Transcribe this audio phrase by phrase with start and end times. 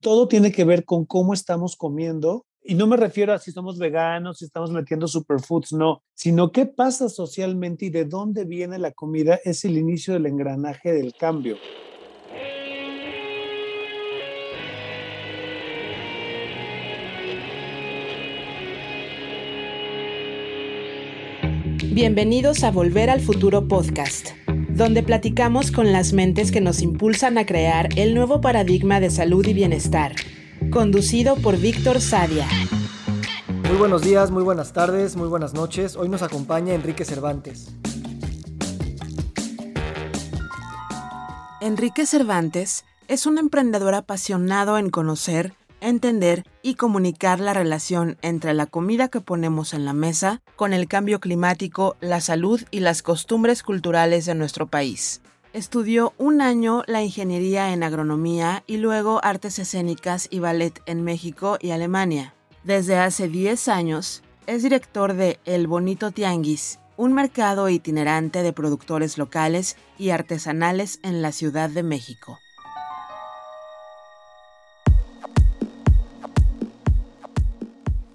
[0.00, 2.46] todo tiene que ver con cómo estamos comiendo.
[2.62, 6.66] Y no me refiero a si somos veganos, si estamos metiendo superfoods, no, sino qué
[6.66, 11.56] pasa socialmente y de dónde viene la comida es el inicio del engranaje del cambio.
[22.00, 24.28] Bienvenidos a Volver al Futuro Podcast,
[24.68, 29.44] donde platicamos con las mentes que nos impulsan a crear el nuevo paradigma de salud
[29.44, 30.14] y bienestar,
[30.70, 32.46] conducido por Víctor Sadia.
[33.66, 35.96] Muy buenos días, muy buenas tardes, muy buenas noches.
[35.96, 37.74] Hoy nos acompaña Enrique Cervantes.
[41.60, 48.66] Enrique Cervantes es un emprendedor apasionado en conocer, entender y comunicar la relación entre la
[48.66, 53.62] comida que ponemos en la mesa con el cambio climático, la salud y las costumbres
[53.62, 55.20] culturales de nuestro país.
[55.52, 61.58] Estudió un año la ingeniería en agronomía y luego artes escénicas y ballet en México
[61.60, 62.34] y Alemania.
[62.64, 69.16] Desde hace 10 años es director de El Bonito Tianguis, un mercado itinerante de productores
[69.16, 72.38] locales y artesanales en la Ciudad de México.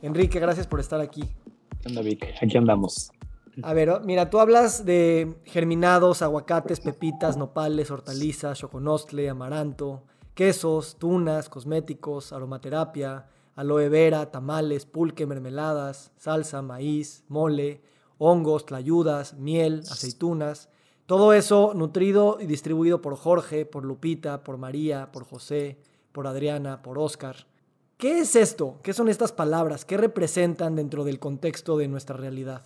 [0.04, 1.24] Enrique, gracias por estar aquí.
[2.42, 3.10] Aquí andamos.
[3.62, 11.48] A ver, mira, tú hablas de germinados, aguacates, pepitas, nopales, hortalizas, choconostle, amaranto, quesos, tunas,
[11.48, 17.82] cosméticos, aromaterapia, aloe vera, tamales, pulque, mermeladas, salsa, maíz, mole,
[18.18, 20.68] hongos, tlayudas, miel, aceitunas.
[21.06, 25.78] Todo eso nutrido y distribuido por Jorge, por Lupita, por María, por José,
[26.12, 27.48] por Adriana, por Oscar.
[27.98, 28.80] ¿Qué es esto?
[28.84, 29.86] ¿Qué son estas palabras?
[29.86, 32.64] ¿Qué representan dentro del contexto de nuestra realidad?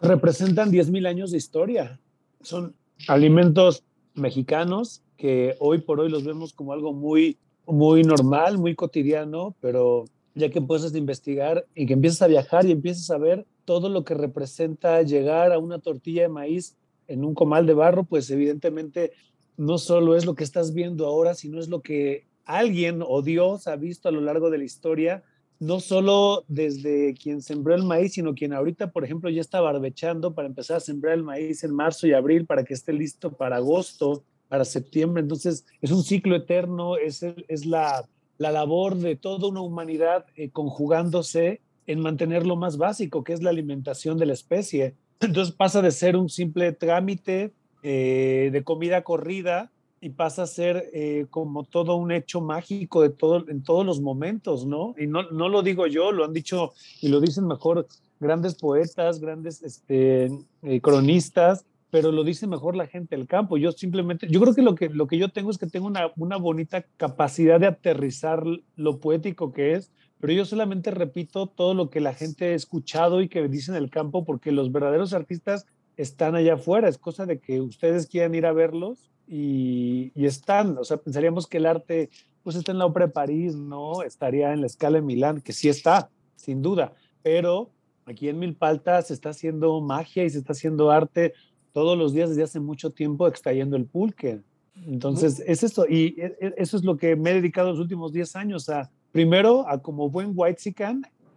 [0.00, 2.00] Representan 10.000 años de historia.
[2.42, 2.74] Son
[3.08, 9.54] alimentos mexicanos que hoy por hoy los vemos como algo muy, muy normal, muy cotidiano,
[9.60, 13.46] pero ya que empiezas a investigar y que empiezas a viajar y empiezas a ver
[13.64, 16.76] todo lo que representa llegar a una tortilla de maíz
[17.06, 19.12] en un comal de barro, pues evidentemente
[19.56, 23.66] no solo es lo que estás viendo ahora, sino es lo que alguien o Dios
[23.66, 25.22] ha visto a lo largo de la historia,
[25.60, 30.34] no solo desde quien sembró el maíz, sino quien ahorita, por ejemplo, ya está barbechando
[30.34, 33.56] para empezar a sembrar el maíz en marzo y abril para que esté listo para
[33.56, 35.22] agosto, para septiembre.
[35.22, 38.06] Entonces, es un ciclo eterno, es, es la,
[38.38, 43.42] la labor de toda una humanidad eh, conjugándose en mantener lo más básico, que es
[43.42, 44.94] la alimentación de la especie.
[45.20, 49.70] Entonces pasa de ser un simple trámite eh, de comida corrida
[50.04, 54.02] y pasa a ser eh, como todo un hecho mágico de todo, en todos los
[54.02, 54.94] momentos, ¿no?
[54.98, 57.86] Y no, no lo digo yo, lo han dicho y lo dicen mejor
[58.20, 60.26] grandes poetas, grandes este,
[60.62, 63.56] eh, cronistas, pero lo dice mejor la gente del campo.
[63.56, 66.12] Yo simplemente, yo creo que lo que, lo que yo tengo es que tengo una,
[66.18, 68.44] una bonita capacidad de aterrizar
[68.76, 73.22] lo poético que es, pero yo solamente repito todo lo que la gente ha escuchado
[73.22, 75.64] y que dice en el campo, porque los verdaderos artistas
[75.96, 76.90] están allá afuera.
[76.90, 81.58] Es cosa de que ustedes quieran ir a verlos y, están, o sea, pensaríamos que
[81.58, 82.10] el arte
[82.42, 84.02] pues está en la Ópera de París, ¿no?
[84.02, 86.92] Estaría en la escala de Milán, que sí está, sin duda,
[87.22, 87.70] pero
[88.04, 91.32] aquí en Milpalta se está haciendo magia y se está haciendo arte
[91.72, 94.42] todos los días desde hace mucho tiempo extrayendo el pulque.
[94.86, 98.12] Entonces, es esto, y e, e, eso es lo que me he dedicado los últimos
[98.12, 100.74] 10 años, a primero a como buen white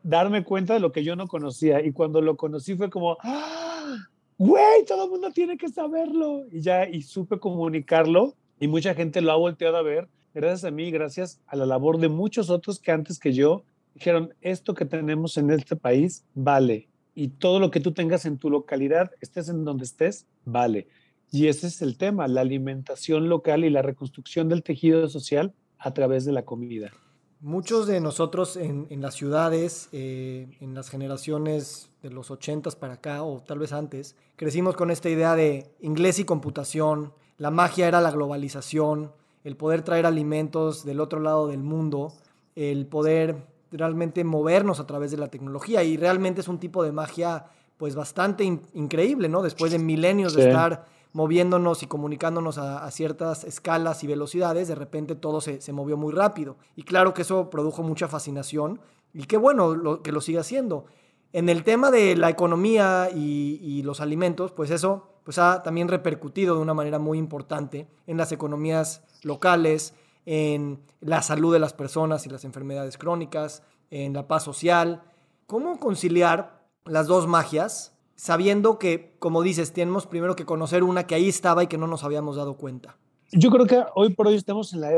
[0.03, 3.95] darme cuenta de lo que yo no conocía, y cuando lo conocí fue como, ¡ah!
[4.37, 6.45] Güey, todo el mundo tiene que saberlo.
[6.51, 10.07] Y ya, y supe comunicarlo y mucha gente lo ha volteado a ver.
[10.33, 14.33] Gracias a mí, gracias a la labor de muchos otros que antes que yo dijeron,
[14.41, 16.87] esto que tenemos en este país vale.
[17.15, 20.87] Y todo lo que tú tengas en tu localidad, estés en donde estés, vale.
[21.31, 25.93] Y ese es el tema, la alimentación local y la reconstrucción del tejido social a
[25.93, 26.91] través de la comida.
[27.39, 33.21] Muchos de nosotros en, las ciudades, eh, en las generaciones de los 80 para acá,
[33.21, 38.01] o tal vez antes, crecimos con esta idea de inglés y computación, la magia era
[38.01, 39.11] la globalización,
[39.43, 42.11] el poder traer alimentos del otro lado del mundo,
[42.55, 46.91] el poder realmente movernos a través de la tecnología, y realmente es un tipo de
[46.91, 47.45] magia
[47.77, 49.43] pues bastante increíble, ¿no?
[49.43, 55.15] Después de milenios de estar moviéndonos y comunicándonos a, ciertas escalas y velocidades, de repente
[55.15, 56.57] todo se, movió muy rápido.
[56.75, 58.79] Y claro que eso produjo mucha fascinación
[59.13, 60.85] y qué bueno que lo siga haciendo.
[61.33, 66.55] En el tema de la economía y, los alimentos, pues eso pues ha también repercutido
[66.55, 69.93] de una manera muy importante en las economías locales,
[70.25, 73.61] en la salud de las personas y las enfermedades crónicas,
[73.91, 75.01] en la paz social.
[75.45, 81.15] ¿Cómo conciliar las dos magias sabiendo que, como dices, tenemos primero que conocer una que
[81.15, 82.97] ahí estaba y que no nos habíamos dado cuenta?
[83.31, 84.91] Yo creo que hoy por hoy estamos en la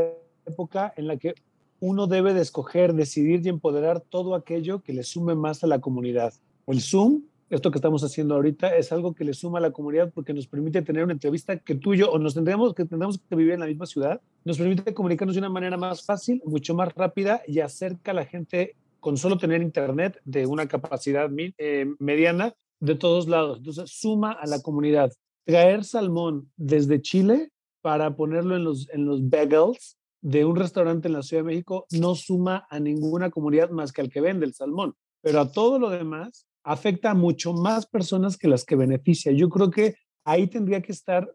[0.48, 1.36] época en la que
[1.82, 5.80] uno debe de escoger, decidir y empoderar todo aquello que le sume más a la
[5.80, 6.34] comunidad.
[6.68, 10.12] El Zoom, esto que estamos haciendo ahorita, es algo que le suma a la comunidad
[10.14, 13.18] porque nos permite tener una entrevista que tú y yo, o nos tendríamos que, tendríamos
[13.18, 16.74] que vivir en la misma ciudad, nos permite comunicarnos de una manera más fácil, mucho
[16.74, 21.86] más rápida y acerca a la gente con solo tener internet de una capacidad eh,
[22.00, 23.60] mediana de todos lados.
[23.60, 25.12] Entonces, suma a la comunidad.
[25.46, 31.14] Traer salmón desde Chile para ponerlo en los, en los bagels de un restaurante en
[31.14, 34.54] la Ciudad de México no suma a ninguna comunidad más que al que vende el
[34.54, 39.32] salmón, pero a todo lo demás afecta a mucho más personas que las que beneficia.
[39.32, 39.96] Yo creo que
[40.26, 41.34] ahí tendría que estar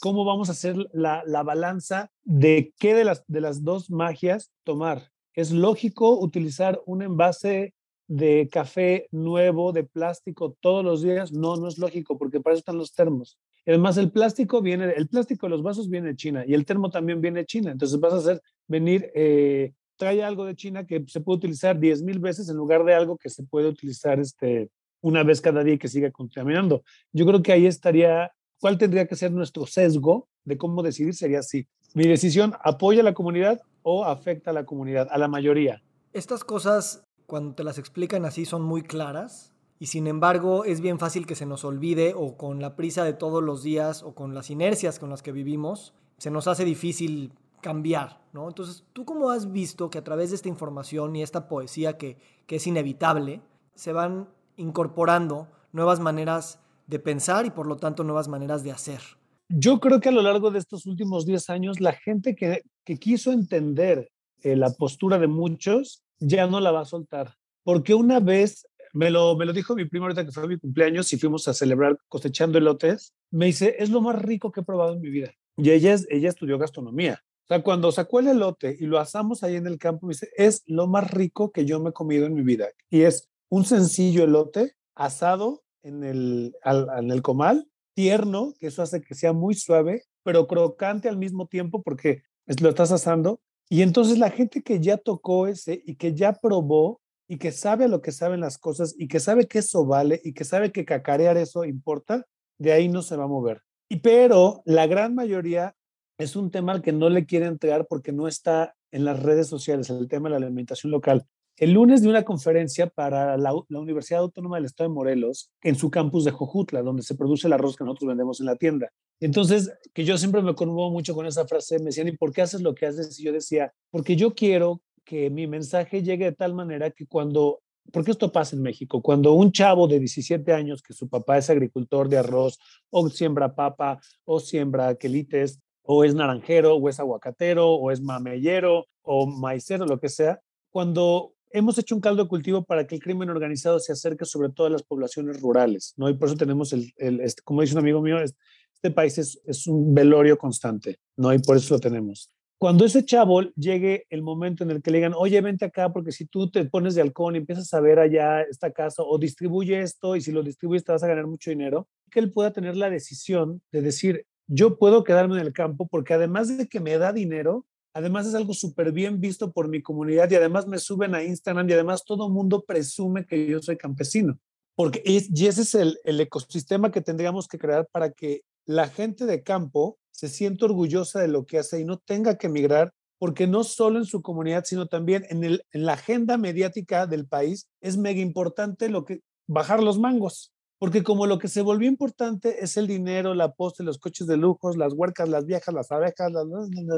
[0.00, 4.52] cómo vamos a hacer la, la balanza de qué de las, de las dos magias
[4.64, 5.10] tomar.
[5.34, 7.74] Es lógico utilizar un envase
[8.08, 11.32] de café nuevo, de plástico, todos los días.
[11.32, 13.38] No, no es lógico, porque para eso están los termos.
[13.66, 16.90] Además, el plástico viene, el plástico de los vasos viene de China y el termo
[16.90, 17.72] también viene de China.
[17.72, 22.02] Entonces vas a hacer venir, eh, trae algo de China que se puede utilizar 10
[22.02, 24.70] mil veces en lugar de algo que se puede utilizar este,
[25.00, 26.84] una vez cada día y que siga contaminando.
[27.12, 31.14] Yo creo que ahí estaría, ¿cuál tendría que ser nuestro sesgo de cómo decidir?
[31.14, 31.66] Sería así.
[31.94, 35.82] Mi decisión apoya a la comunidad o afecta a la comunidad, a la mayoría.
[36.12, 40.98] Estas cosas, cuando te las explican así, son muy claras y sin embargo es bien
[40.98, 44.34] fácil que se nos olvide o con la prisa de todos los días o con
[44.34, 48.48] las inercias con las que vivimos, se nos hace difícil cambiar, ¿no?
[48.48, 52.16] Entonces, ¿tú cómo has visto que a través de esta información y esta poesía que,
[52.46, 53.40] que es inevitable,
[53.74, 59.00] se van incorporando nuevas maneras de pensar y por lo tanto nuevas maneras de hacer?
[59.48, 62.98] Yo creo que a lo largo de estos últimos 10 años, la gente que, que
[62.98, 64.10] quiso entender
[64.42, 67.36] eh, la postura de muchos ya no la va a soltar.
[67.62, 71.12] Porque una vez me lo, me lo dijo mi primo ahorita que fue mi cumpleaños
[71.12, 73.12] y fuimos a celebrar cosechando elotes.
[73.30, 75.32] Me dice, es lo más rico que he probado en mi vida.
[75.56, 77.22] Y ella, ella estudió gastronomía.
[77.44, 80.30] O sea, cuando sacó el elote y lo asamos ahí en el campo, me dice,
[80.36, 82.68] es lo más rico que yo me he comido en mi vida.
[82.90, 89.00] Y es un sencillo elote asado en el, en el comal, tierno, que eso hace
[89.00, 92.22] que sea muy suave, pero crocante al mismo tiempo porque
[92.60, 93.40] lo estás asando.
[93.68, 97.84] Y entonces la gente que ya tocó ese y que ya probó, y que sabe
[97.84, 100.72] a lo que saben las cosas y que sabe que eso vale y que sabe
[100.72, 102.24] que cacarear eso importa,
[102.58, 103.62] de ahí no se va a mover.
[103.88, 105.74] Y pero la gran mayoría
[106.18, 109.48] es un tema al que no le quiere entregar porque no está en las redes
[109.48, 111.26] sociales, el tema de la alimentación local.
[111.58, 115.90] El lunes de una conferencia para la, Universidad Autónoma del Estado de Morelos en su
[115.90, 118.92] campus de Jojutla, donde se produce el arroz que nosotros vendemos en la tienda.
[119.20, 122.42] Entonces, que yo siempre me conmuevo mucho con esa frase, me decían, ¿y por qué
[122.42, 123.18] haces lo que haces?
[123.18, 127.60] Y yo decía, porque yo quiero que mi mensaje llegue de tal manera que cuando,
[127.90, 131.48] porque esto pasa en México, cuando un chavo de 17 años, que su papá es
[131.48, 132.58] agricultor de arroz,
[132.90, 138.88] o siembra papa, o siembra quelites, o es naranjero, o es aguacatero, o es mameyero,
[139.00, 140.38] o maicero, lo que sea,
[140.70, 144.50] cuando hemos hecho un caldo de cultivo para que el crimen organizado se acerque sobre
[144.50, 146.08] todo a las poblaciones rurales, ¿no?
[146.08, 149.40] Y por eso tenemos el, el este, como dice un amigo mío, este país es,
[149.46, 151.32] es, un velorio constante, ¿no?
[151.32, 152.30] Y por eso lo tenemos.
[152.58, 156.10] Cuando ese chavo llegue el momento en el que le digan, oye, vente acá, porque
[156.10, 159.80] si tú te pones de halcón y empiezas a ver allá esta casa o distribuye
[159.80, 162.76] esto y si lo distribuyes te vas a ganar mucho dinero, que él pueda tener
[162.76, 166.96] la decisión de decir, yo puedo quedarme en el campo porque además de que me
[166.96, 167.66] da dinero,
[167.96, 171.66] además es algo súper bien visto por mi comunidad y además me suben a Instagram
[171.70, 174.38] y además todo mundo presume que yo soy campesino.
[174.74, 178.88] Porque es, y ese es el, el ecosistema que tendríamos que crear para que la
[178.88, 182.92] gente de campo se siente orgullosa de lo que hace y no tenga que emigrar,
[183.18, 187.26] porque no solo en su comunidad, sino también en, el, en la agenda mediática del
[187.26, 190.52] país es mega importante lo que bajar los mangos.
[190.78, 194.36] Porque como lo que se volvió importante es el dinero, la poste, los coches de
[194.36, 196.32] lujos, las huercas, las viejas, las abejas,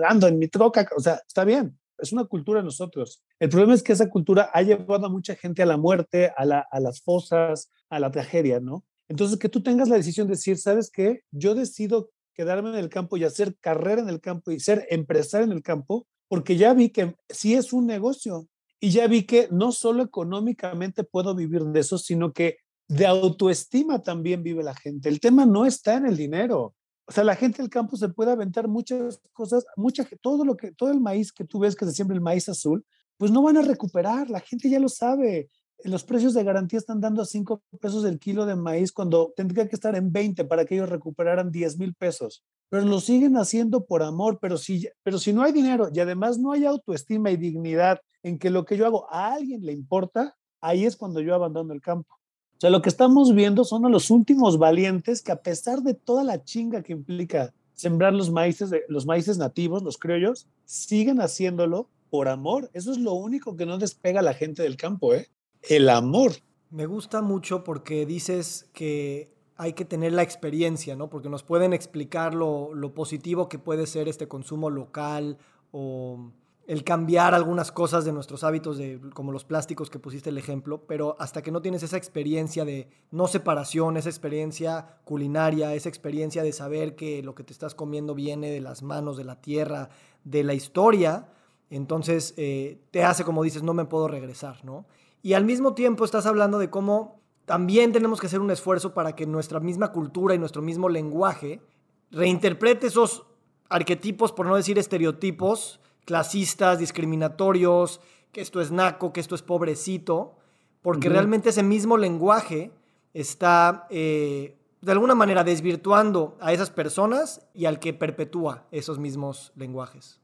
[0.09, 3.23] ando en mi troca, o sea, está bien, es una cultura de nosotros.
[3.39, 6.43] El problema es que esa cultura ha llevado a mucha gente a la muerte, a,
[6.71, 8.85] a las fosas, a la tragedia, ¿no?
[9.09, 11.23] Entonces, que tú tengas la decisión de decir, ¿sabes qué?
[11.31, 15.47] Yo decido quedarme en el campo y hacer carrera en el campo y ser empresario
[15.47, 18.47] en el campo, porque ya vi que sí es un negocio
[18.81, 22.59] y ya vi que no solo económicamente puedo vivir de eso, sino que
[22.89, 25.09] de autoestima también vive la gente.
[25.09, 26.75] El tema no está en el dinero.
[27.07, 30.73] O sea, la gente del campo se puede aventar muchas cosas, mucha, todo lo que,
[30.73, 32.85] todo el maíz que tú ves que se siembra el maíz azul,
[33.17, 35.51] pues no van a recuperar, la gente ya lo sabe
[35.85, 39.69] los precios de garantía están dando a 5 pesos el kilo de maíz cuando tendría
[39.69, 42.45] que estar en 20 para que ellos recuperaran 10 mil pesos.
[42.69, 46.39] Pero lo siguen haciendo por amor, pero si, pero si no hay dinero y además
[46.39, 50.37] no hay autoestima y dignidad en que lo que yo hago a alguien le importa,
[50.61, 52.13] ahí es cuando yo abandono el campo.
[52.59, 55.95] O sea, lo que estamos viendo son a los últimos valientes que a pesar de
[55.95, 61.89] toda la chinga que implica sembrar los maíces, los maíces nativos, los criollos, siguen haciéndolo
[62.11, 62.69] por amor.
[62.73, 65.29] Eso es lo único que no despega a la gente del campo, ¿eh?
[65.63, 66.33] El amor.
[66.71, 71.09] Me gusta mucho porque dices que hay que tener la experiencia, ¿no?
[71.09, 75.39] Porque nos pueden explicar lo, lo positivo que puede ser este consumo local
[75.71, 76.33] o
[76.69, 80.83] el cambiar algunas cosas de nuestros hábitos, de, como los plásticos que pusiste el ejemplo,
[80.87, 86.43] pero hasta que no tienes esa experiencia de no separación, esa experiencia culinaria, esa experiencia
[86.43, 89.89] de saber que lo que te estás comiendo viene de las manos, de la tierra,
[90.25, 91.29] de la historia,
[91.71, 94.85] entonces eh, te hace como dices, no me puedo regresar, ¿no?
[95.23, 99.17] Y al mismo tiempo estás hablando de cómo también tenemos que hacer un esfuerzo para
[99.17, 101.63] que nuestra misma cultura y nuestro mismo lenguaje
[102.11, 103.25] reinterprete esos
[103.71, 108.01] arquetipos, por no decir estereotipos, clasistas, discriminatorios,
[108.33, 110.39] que esto es naco, que esto es pobrecito,
[110.81, 112.73] porque realmente ese mismo lenguaje
[113.13, 119.53] está eh, de alguna manera desvirtuando a esas personas y al que perpetúa esos mismos
[119.55, 120.19] lenguajes.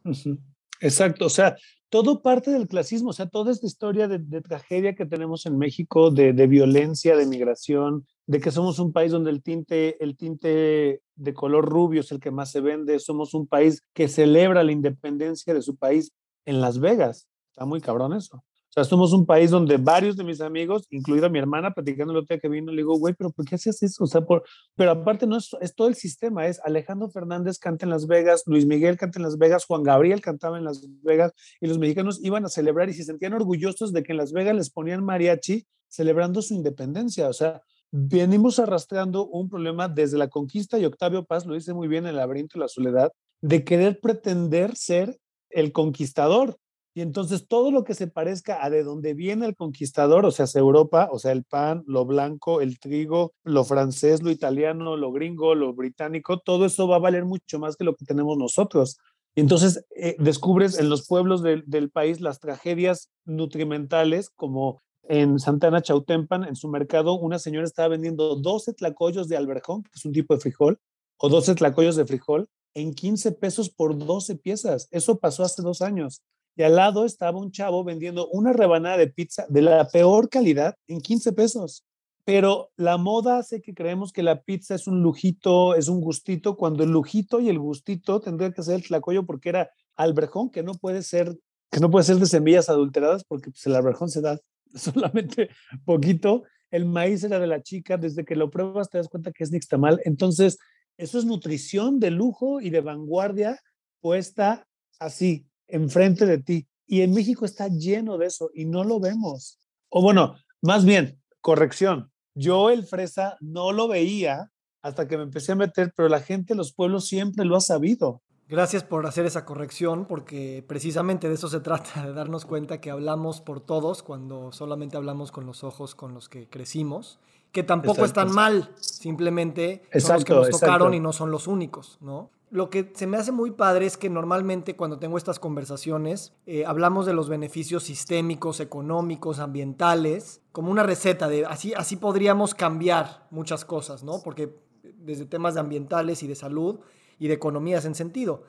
[0.84, 1.56] Exacto, o sea,
[1.88, 6.10] todo parte del clasismo, o sea, toda esta historia de, tragedia que tenemos en México,
[6.10, 11.00] de, de, violencia, de migración, de que somos un país donde el tinte, el tinte
[11.14, 14.72] de color rubio es el que más se vende, somos un país que celebra la
[14.72, 16.12] independencia de su país
[16.44, 17.28] en Las Vegas.
[17.52, 18.44] Está muy cabrón eso.
[18.74, 22.34] Sea, somos un país donde varios de mis amigos, incluida mi hermana, platicando el otro
[22.34, 24.02] día que vino, le digo, güey, pero ¿por qué haces eso?
[24.02, 24.42] O sea, por...
[24.74, 28.66] pero aparte no es, todo el sistema, es Alejandro Fernández canta en Las Vegas, Luis
[28.66, 32.44] Miguel canta en Las Vegas, Juan Gabriel cantaba en Las Vegas y los mexicanos iban
[32.44, 36.42] a celebrar y se sentían orgullosos de que en Las Vegas les ponían mariachi celebrando
[36.42, 37.28] su independencia.
[37.28, 37.62] O sea,
[37.92, 42.10] venimos arrastrando un problema desde la conquista y Octavio Paz lo dice muy bien en
[42.10, 45.16] el laberinto de la soledad, de querer pretender ser
[45.50, 46.58] el conquistador.
[46.96, 50.46] Y entonces todo lo que se parezca a de dónde viene el conquistador, o sea,
[50.54, 55.56] Europa, o sea, el pan, lo blanco, el trigo, lo francés, lo italiano, lo gringo,
[55.56, 58.98] lo británico, todo eso va a valer mucho más que lo que tenemos nosotros.
[59.34, 65.82] Y entonces eh, descubres en los pueblos del país las tragedias nutrimentales como en Santana
[65.82, 70.12] Chautempan, en su mercado, una señora estaba vendiendo 12 tlacoyos de alberjón, que es un
[70.12, 70.78] tipo de frijol,
[71.18, 74.88] o 12 tlacoyos de frijol, en 15 pesos por 12 piezas.
[74.92, 76.22] Eso pasó hace dos años.
[76.56, 80.76] Y al lado estaba un chavo vendiendo una rebanada de pizza de la peor calidad
[80.87, 81.84] en 15 pesos.
[82.25, 86.56] Pero la moda hace que creemos que la pizza es un lujito, es un gustito,
[86.56, 90.62] cuando el lujito y el gustito tendría que ser el tlacoyo porque era alberjón, que
[90.62, 91.37] no puede ser,
[91.70, 94.38] que no puede ser de semillas adulteradas porque pues, el alberjón se da
[94.75, 95.50] solamente
[95.84, 96.44] poquito.
[96.70, 99.52] El maíz era de la chica, desde que lo pruebas te das cuenta que es
[99.52, 100.00] nixtamal.
[100.04, 100.58] Entonces,
[100.96, 103.61] eso es nutrición de lujo y de vanguardia
[104.00, 104.66] puesta
[104.99, 106.66] así, enfrente de ti.
[106.86, 109.58] Y en México está lleno de eso y no lo vemos.
[109.88, 112.10] O bueno, más bien, corrección.
[112.34, 114.50] Yo el fresa no lo veía
[114.82, 118.22] hasta que me empecé a meter, pero la gente los pueblos siempre lo ha sabido.
[118.48, 122.90] Gracias por hacer esa corrección, porque precisamente de eso se trata, de darnos cuenta que
[122.90, 127.18] hablamos por todos cuando solamente hablamos con los ojos con los que crecimos,
[127.52, 131.98] que tampoco están mal, simplemente son los que nos tocaron y no son los únicos,
[132.00, 132.30] ¿no?
[132.54, 136.64] Lo que se me hace muy padre es que normalmente cuando tengo estas conversaciones eh,
[136.64, 143.26] hablamos de los beneficios sistémicos, económicos, ambientales, como una receta de así, así podríamos cambiar
[143.32, 144.23] muchas cosas, ¿no?
[144.23, 146.78] Porque desde temas ambientales y de salud,
[147.18, 148.44] y de economías en sentido.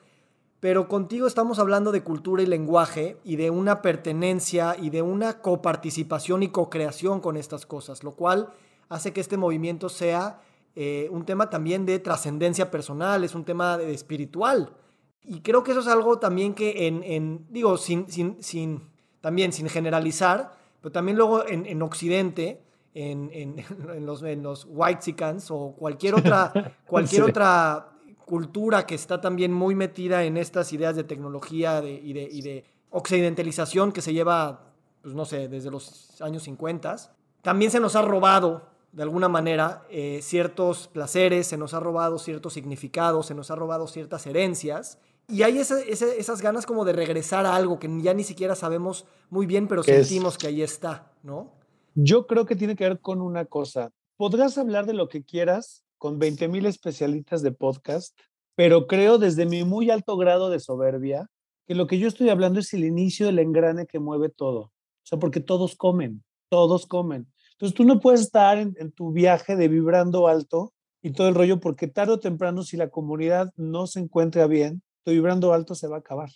[0.60, 5.42] Pero contigo estamos hablando de cultura y lenguaje y de una pertenencia y de una
[5.42, 8.52] coparticipación y co-creación con estas cosas, lo cual
[8.88, 10.42] hace que este movimiento sea
[10.78, 14.76] eh, un tema también de trascendencia personal, es un tema de, espiritual.
[15.22, 18.90] Y creo que eso es algo también que en, digo, sin, sin, sin,
[19.22, 20.52] también sin generalizar,
[20.82, 23.64] pero también luego en, en Occidente, en, en,
[24.06, 25.16] los, en los White
[25.48, 27.92] o cualquier otra, cualquier otra
[28.26, 34.02] cultura que está también muy metida en estas ideas de tecnología y, de, occidentalización que
[34.02, 36.96] se lleva, pues no sé, desde los años 50,
[37.40, 42.18] también se nos ha robado de alguna manera eh, ciertos placeres, se nos ha robado
[42.18, 44.98] ciertos significados, se nos ha robado ciertas herencias.
[45.28, 49.44] Y hay esas ganas como de regresar a algo que ya ni siquiera sabemos muy
[49.44, 51.52] bien, pero sentimos que ahí está, ¿no?
[51.94, 53.92] Yo creo que tiene que ver con una cosa.
[54.16, 58.18] Podrás hablar de lo que quieras, con 20 mil especialistas de podcast,
[58.54, 61.28] pero creo desde mi muy alto grado de soberbia
[61.66, 64.60] que lo que yo estoy hablando es el inicio del engrane que mueve todo.
[64.60, 64.72] O
[65.02, 67.26] sea, porque todos comen, todos comen.
[67.56, 70.72] Entonces tú no puedes estar en, tu viaje de vibrando alto
[71.02, 74.82] y todo el rollo, porque tarde o temprano, si la comunidad no se encuentra bien,
[75.04, 76.30] tu vibrando alto se va a acabar.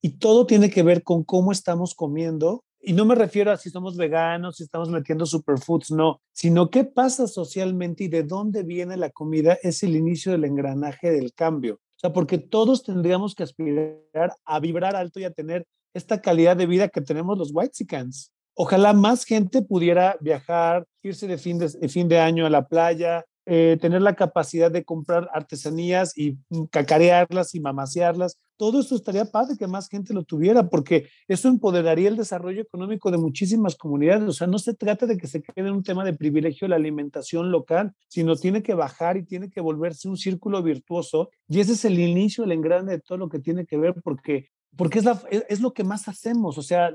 [0.00, 3.70] Y todo tiene que ver con cómo estamos comiendo y no me refiero a si
[3.70, 8.96] somos veganos, si estamos metiendo superfoods, no, sino qué pasa socialmente y de dónde viene
[8.96, 11.74] la comida es el inicio del engranaje del cambio.
[11.74, 15.64] O sea, porque todos tendríamos que aspirar a vibrar alto y a tener
[15.94, 18.32] esta calidad de vida que tenemos los Whitesicans.
[18.54, 23.24] Ojalá más gente pudiera viajar, irse de fin de, fin de año a la playa,
[23.44, 28.38] eh, tener la capacidad de comprar artesanías y mm, cacarearlas y mamasearlas.
[28.56, 33.10] Todo esto estaría padre que más gente lo tuviera, porque eso empoderaría el desarrollo económico
[33.10, 34.28] de muchísimas comunidades.
[34.28, 36.76] O sea, no se trata de que se quede en un tema de privilegio la
[36.76, 41.30] alimentación local, sino tiene que bajar y tiene que volverse un círculo virtuoso.
[41.48, 44.50] Y ese es el inicio, el engrane de todo lo que tiene que ver, porque,
[44.76, 45.06] porque es,
[45.48, 46.58] es lo que más hacemos.
[46.58, 46.92] O sea,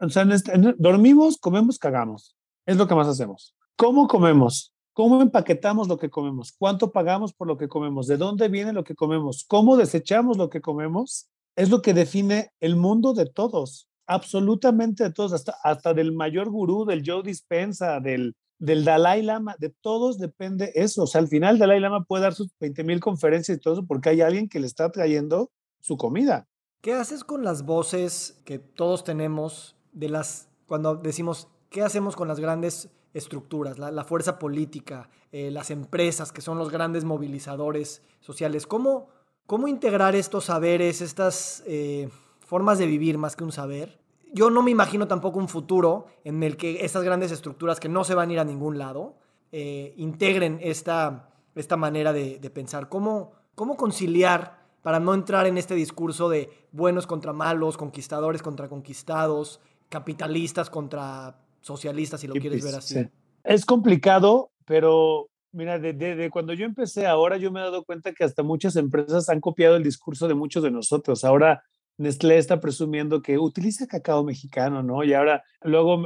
[0.00, 2.36] o sea, este, dormimos, comemos, cagamos.
[2.66, 3.54] Es lo que más hacemos.
[3.76, 4.72] ¿Cómo comemos?
[4.92, 6.54] ¿Cómo empaquetamos lo que comemos?
[6.58, 8.06] ¿Cuánto pagamos por lo que comemos?
[8.06, 9.44] ¿De dónde viene lo que comemos?
[9.46, 11.28] ¿Cómo desechamos lo que comemos?
[11.54, 16.48] Es lo que define el mundo de todos, absolutamente de todos, hasta, hasta del mayor
[16.50, 21.02] gurú, del Joe Dispensa, del, del Dalai Lama, de todos depende eso.
[21.02, 23.86] O sea, al final Dalai Lama puede dar sus 20 mil conferencias y todo eso
[23.86, 25.50] porque hay alguien que le está trayendo
[25.80, 26.48] su comida.
[26.80, 32.28] ¿Qué haces con las voces que todos tenemos de las, cuando decimos, ¿qué hacemos con
[32.28, 38.66] las grandes estructuras, la, fuerza política, eh, las empresas que son los grandes movilizadores sociales?
[38.66, 39.08] ¿Cómo,
[39.46, 42.10] cómo integrar estos saberes, estas eh,
[42.40, 43.98] formas de vivir más que un saber?
[44.34, 48.04] Yo no me imagino tampoco un futuro en el que estas grandes estructuras que no
[48.04, 49.14] se van a ir a ningún lado
[49.50, 52.90] eh, integren esta, esta manera de, de pensar.
[52.90, 58.68] ¿Cómo, ¿Cómo conciliar para no entrar en este discurso de buenos contra malos, conquistadores contra
[58.68, 59.58] conquistados,
[59.88, 63.08] capitalistas contra socialistas, si lo quieres ver así.
[63.44, 68.24] Es complicado, pero mira, de, cuando yo empecé ahora, yo me he dado cuenta que
[68.24, 71.24] hasta muchas empresas han copiado el discurso de muchos de nosotros.
[71.24, 71.62] Ahora
[71.98, 75.02] Nestlé está presumiendo que utiliza cacao mexicano, ¿no?
[75.02, 76.02] Y ahora, luego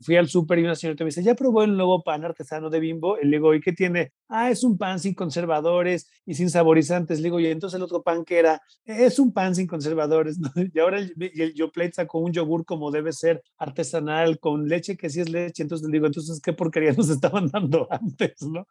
[0.00, 2.80] fui al súper y una señora me dice, ¿ya probó el nuevo pan artesano de
[2.80, 3.16] Bimbo?
[3.20, 4.12] Y le digo, ¿y qué tiene?
[4.28, 7.20] Ah, es un pan sin conservadores y sin saborizantes.
[7.20, 10.50] Le digo, y entonces el otro pan que era, es un pan sin conservadores, ¿no?
[10.56, 15.08] Y ahora el, el Yoplait sacó un yogur como debe ser, artesanal, con leche que
[15.08, 15.62] sí es leche.
[15.62, 18.66] Entonces le digo, entonces, ¿qué porquería nos estaban dando antes, no?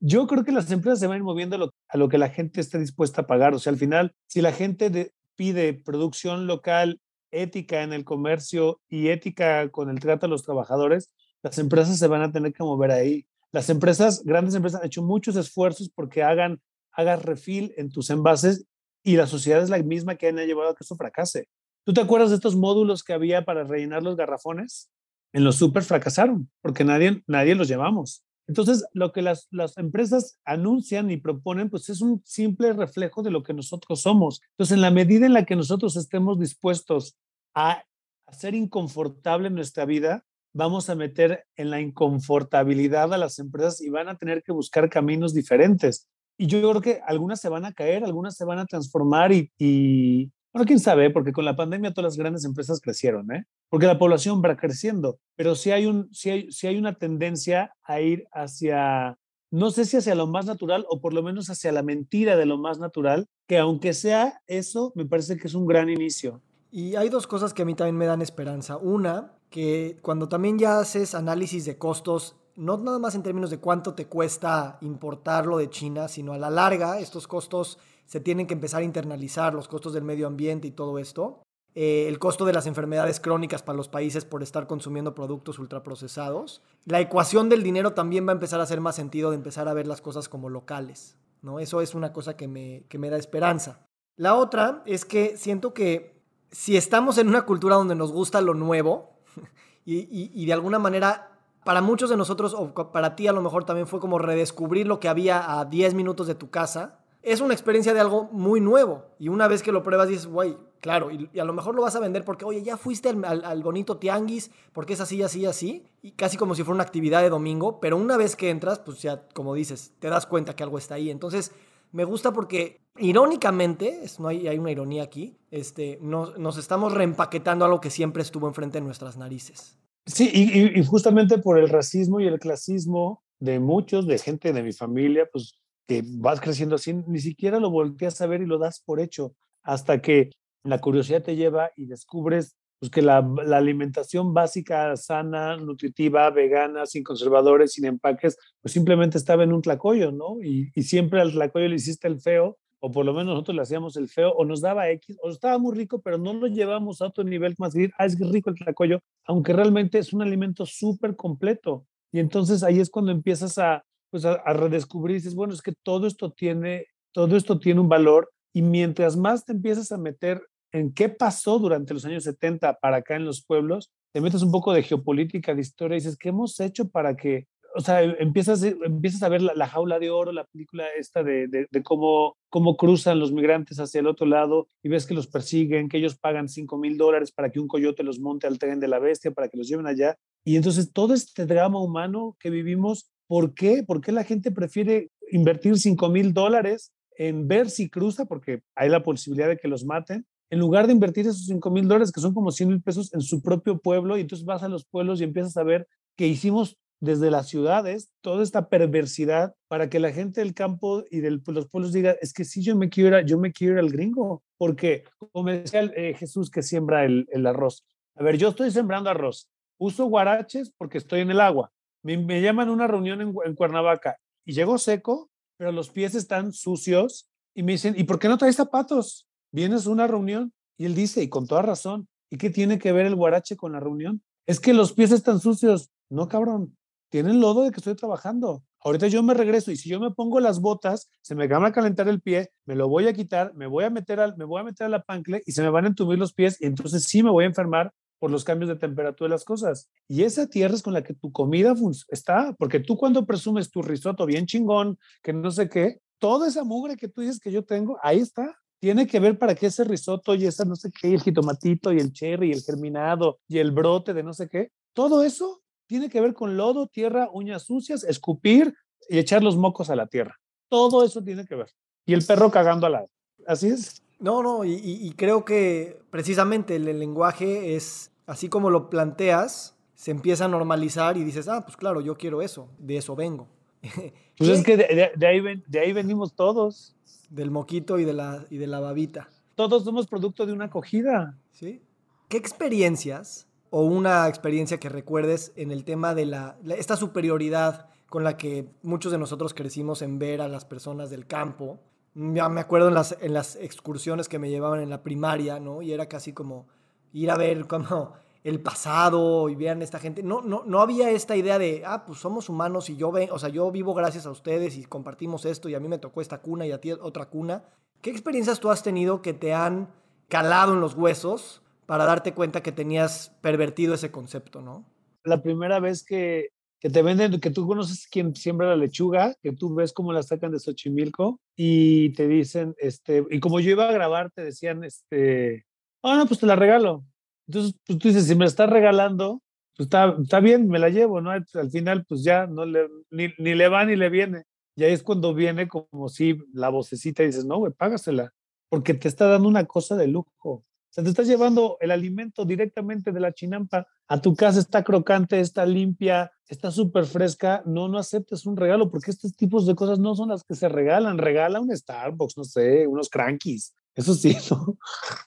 [0.00, 2.60] Yo creo que las empresas se van moviendo a lo, a lo que la gente
[2.60, 3.54] esté dispuesta a pagar.
[3.54, 8.80] O sea, al final, si la gente de, pide producción local, ética en el comercio
[8.88, 12.62] y ética con el trato a los trabajadores, las empresas se van a tener que
[12.62, 13.26] mover ahí.
[13.52, 16.60] Las empresas, grandes empresas, han hecho muchos esfuerzos porque hagan,
[16.92, 18.66] hagas refil en tus envases
[19.02, 21.48] y la sociedad es la misma que han llevado a que eso fracase.
[21.84, 24.90] ¿Tú te acuerdas de estos módulos que había para rellenar los garrafones?
[25.32, 28.24] En los super fracasaron porque nadie, nadie los llevamos.
[28.46, 33.30] Entonces, lo que las, las empresas anuncian y proponen, pues es un simple reflejo de
[33.30, 34.40] lo que nosotros somos.
[34.50, 37.16] Entonces, en la medida en la que nosotros estemos dispuestos
[37.54, 37.84] a
[38.26, 44.08] hacer inconfortable nuestra vida, vamos a meter en la inconfortabilidad a las empresas y van
[44.08, 46.08] a tener que buscar caminos diferentes.
[46.38, 49.52] Y yo creo que algunas se van a caer, algunas se van a transformar y,
[49.58, 53.44] y bueno, quién sabe, porque con la pandemia todas las grandes empresas crecieron, ¿eh?
[53.74, 58.00] Porque la población va creciendo, pero sí hay, sí hay, sí hay una tendencia a
[58.00, 59.18] ir hacia,
[59.50, 62.46] no sé si hacia lo más natural o por lo menos hacia la mentira de
[62.46, 66.40] lo más natural, que aunque sea eso, me parece que es un gran inicio.
[66.70, 68.76] Y hay dos cosas que a mí también me dan esperanza.
[68.76, 73.58] Una, que cuando también ya haces análisis de costos, no nada más en términos de
[73.58, 78.54] cuánto te cuesta importarlo de China, sino a la larga, estos costos se tienen que
[78.54, 81.43] empezar a internalizar los costos del medio ambiente y todo esto.
[81.74, 86.62] Eh, el costo de las enfermedades crónicas para los países por estar consumiendo productos ultraprocesados.
[86.84, 89.74] La ecuación del dinero también va a empezar a hacer más sentido de empezar a
[89.74, 91.16] ver las cosas como locales.
[91.42, 91.58] ¿no?
[91.58, 93.80] Eso es una cosa que me, me da esperanza.
[94.16, 98.54] La otra es que siento que si estamos en una cultura donde nos gusta lo
[98.54, 99.18] nuevo
[99.84, 101.34] y, y de alguna manera
[101.64, 105.00] para muchos de nosotros, o para ti a lo mejor también fue como redescubrir lo
[105.00, 109.06] que había a 10 minutos de tu casa, es una experiencia de algo muy nuevo.
[109.18, 111.96] Y una vez que lo pruebas dices, güey, claro, y, a lo mejor lo vas
[111.96, 116.10] a vender porque, oye, ya fuiste al, bonito tianguis, porque es así, así, así, y
[116.10, 119.26] casi como si fuera una actividad de domingo, pero una vez que entras, pues ya,
[119.32, 121.08] como dices, te das cuenta que algo está ahí.
[121.08, 121.52] Entonces,
[121.92, 127.64] me gusta porque, irónicamente, no hay, hay una ironía aquí, este, nos, nos estamos reempaquetando
[127.64, 129.78] algo que siempre estuvo enfrente de nuestras narices.
[130.04, 134.62] Sí, y, y justamente por el racismo y el clasismo de muchos, de gente de
[134.62, 135.54] mi familia, pues
[135.88, 139.34] que vas creciendo así, ni siquiera lo volteas a ver y lo das por hecho,
[139.62, 140.28] hasta que
[140.64, 143.18] la curiosidad te lleva y descubres pues, que la,
[143.56, 150.12] alimentación básica, sana, nutritiva, vegana, sin conservadores, sin empaques, pues simplemente estaba en un tlacoyo,
[150.12, 150.42] ¿no?
[150.42, 153.96] Y, siempre al tlacoyo le hiciste el feo, o por lo menos nosotros le hacíamos
[153.96, 157.06] el feo, o nos daba X, o estaba muy rico, pero no lo llevamos a
[157.06, 161.16] otro nivel más decir, ah, es rico el tlacoyo, aunque realmente es un alimento súper
[161.16, 161.86] completo.
[162.12, 166.06] Y entonces ahí es cuando empiezas a, pues a, redescubrir, dices, bueno, es que todo
[166.06, 170.42] esto tiene, todo esto tiene un valor y mientras más te empiezas a meter
[170.74, 174.50] en qué pasó durante los años 70 para acá en los pueblos, te metes un
[174.50, 178.60] poco de geopolítica, de historia, y dices, ¿qué hemos hecho para que, o sea, empiezas,
[178.64, 183.20] empiezas a ver la, jaula de oro, la película esta de, de, cómo, cómo cruzan
[183.20, 186.76] los migrantes hacia el otro lado y ves que los persiguen, que ellos pagan 5
[186.76, 189.56] mil dólares para que un coyote los monte al tren de la bestia, para que
[189.56, 190.16] los lleven allá.
[190.44, 193.84] Y entonces todo este drama humano que vivimos, ¿por qué?
[193.84, 198.88] ¿Por qué la gente prefiere invertir 5 mil dólares en ver si cruza, porque hay
[198.88, 202.20] la posibilidad de que los maten, en lugar de invertir esos 5 mil dólares, que
[202.20, 205.20] son como 100 mil pesos, en su propio pueblo, y entonces vas a los pueblos
[205.20, 210.12] y empiezas a ver que hicimos desde las ciudades toda esta perversidad para que la
[210.12, 213.38] gente del campo y de los pueblos diga, es que sí, yo me quiero yo
[213.38, 217.84] me quiero ir al gringo, porque como decía eh, Jesús que siembra el, arroz,
[218.16, 221.70] a ver, yo estoy sembrando arroz, uso guaraches porque estoy en el agua,
[222.02, 226.52] me, llaman a una reunión en, en Cuernavaca y llego seco, pero los pies están
[226.52, 229.28] sucios y me dicen, ¿y por qué no traes zapatos?
[229.54, 232.90] Vienes a una reunión y él dice, y con toda razón, ¿y qué tiene que
[232.90, 234.20] ver el guarache con la reunión?
[234.46, 235.92] Es que los pies están sucios.
[236.10, 236.76] No, cabrón,
[237.08, 238.64] tienen lodo de que estoy trabajando.
[238.80, 241.70] Ahorita yo me regreso y si yo me pongo las botas, se me van a
[241.70, 244.60] calentar el pie, me lo voy a quitar, me voy a meter al, me voy
[244.60, 247.04] a meter a la pancle y se me van a entumir los pies y entonces
[247.04, 249.88] sí me voy a enfermar por los cambios de temperatura de las cosas.
[250.08, 251.76] Y esa tierra es con la que tu comida
[252.08, 256.64] está, porque tú cuando presumes tu risotto bien chingón, que no sé qué, toda esa
[256.64, 258.58] mugre que tú dices que yo tengo, ahí está.
[258.84, 262.00] Tiene que ver para que ese risotto y esa no sé qué, el jitomatito y
[262.00, 266.10] el cherry y el germinado y el brote de no sé qué, todo eso tiene
[266.10, 268.74] que ver con lodo, tierra, uñas sucias, escupir
[269.08, 270.38] y echar los mocos a la tierra.
[270.68, 271.70] Todo eso tiene que ver.
[272.04, 273.08] Y el perro cagando al lado.
[273.46, 274.02] Así es.
[274.18, 280.44] No, no, y, creo que precisamente el lenguaje es así como lo planteas, se empieza
[280.44, 283.48] a normalizar y dices, ah, pues claro, yo quiero eso, de eso vengo.
[284.36, 286.94] Pues es que de, ahí de ahí venimos todos.
[287.34, 289.28] Del moquito y de, la, y de la babita.
[289.54, 291.36] Todos somos producto de una acogida.
[291.50, 291.82] ¿Sí?
[292.28, 298.22] ¿Qué experiencias o una experiencia que recuerdes en el tema de la, esta superioridad con
[298.22, 301.80] la que muchos de nosotros crecimos en ver a las personas del campo?
[302.14, 305.82] Ya me acuerdo en las, en las excursiones que me llevaban en la primaria, ¿no?
[305.82, 306.68] Y era casi como
[307.12, 308.12] ir a ver como
[308.44, 310.22] el pasado y vean esta gente.
[310.22, 313.38] No, no, no había esta idea de, ah, pues somos humanos y yo, ve, o
[313.38, 316.42] sea, yo vivo gracias a ustedes y compartimos esto y a mí me tocó esta
[316.42, 317.64] cuna y a ti otra cuna.
[318.02, 319.88] ¿Qué experiencias tú has tenido que te han
[320.28, 324.84] calado en los huesos para darte cuenta que tenías pervertido ese concepto, no?
[325.24, 326.48] La primera vez que,
[326.80, 330.22] que te venden, que tú conoces quién siembra la lechuga, que tú ves cómo la
[330.22, 334.84] sacan de Xochimilco y te dicen, este, y como yo iba a grabar, te decían,
[334.84, 335.64] este,
[336.02, 337.04] ah, no, pues te la regalo.
[337.46, 339.42] Entonces, pues tú dices, si me estás regalando,
[339.76, 341.30] pues está, está bien, me la llevo, ¿no?
[341.30, 344.44] Al final, pues ya, no ni, ni le va ni le viene.
[344.76, 348.32] Y ahí es cuando viene como si la vocecita dices, no, güey, págasela,
[348.68, 350.32] porque te está dando una cosa de lujo.
[350.42, 354.84] O sea, te estás llevando el alimento directamente de la chinampa a tu casa, está
[354.84, 357.62] crocante, está limpia, está súper fresca.
[357.66, 360.68] No, no aceptes un regalo, porque estos tipos de cosas no son las que se
[360.68, 361.18] regalan.
[361.18, 364.36] Regala un Starbucks, no sé, unos crankies, eso sí.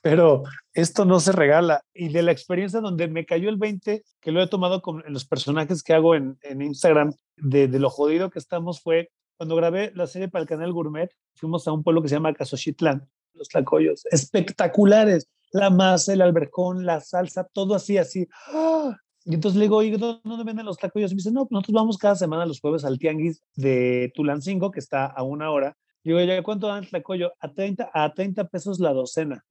[0.01, 1.83] Pero esto no se regala.
[1.93, 5.25] Y de la experiencia donde me cayó el 20, que lo he tomado con, los
[5.25, 10.07] personajes que hago en, en Instagram, de, lo jodido que estamos, fue cuando grabé la
[10.07, 14.05] serie para el canal Gourmet, fuimos a un pueblo que se llama Casochitlán, los tlacoyos,
[14.07, 15.27] espectaculares.
[15.53, 18.27] La masa, el albercón, la salsa, todo así, así.
[18.47, 18.97] ¡Ah!
[19.23, 21.11] Y entonces le digo, oye, ¿dónde venden los tlacoyos?
[21.11, 24.79] Y me dice, no, nosotros vamos cada semana los jueves al tianguis de Tulancingo, que
[24.79, 25.77] está a una hora,
[26.07, 27.33] Digo, ¿ya cuánto dan el tlacoyo?
[27.37, 29.43] A 30, a 30 pesos la docena.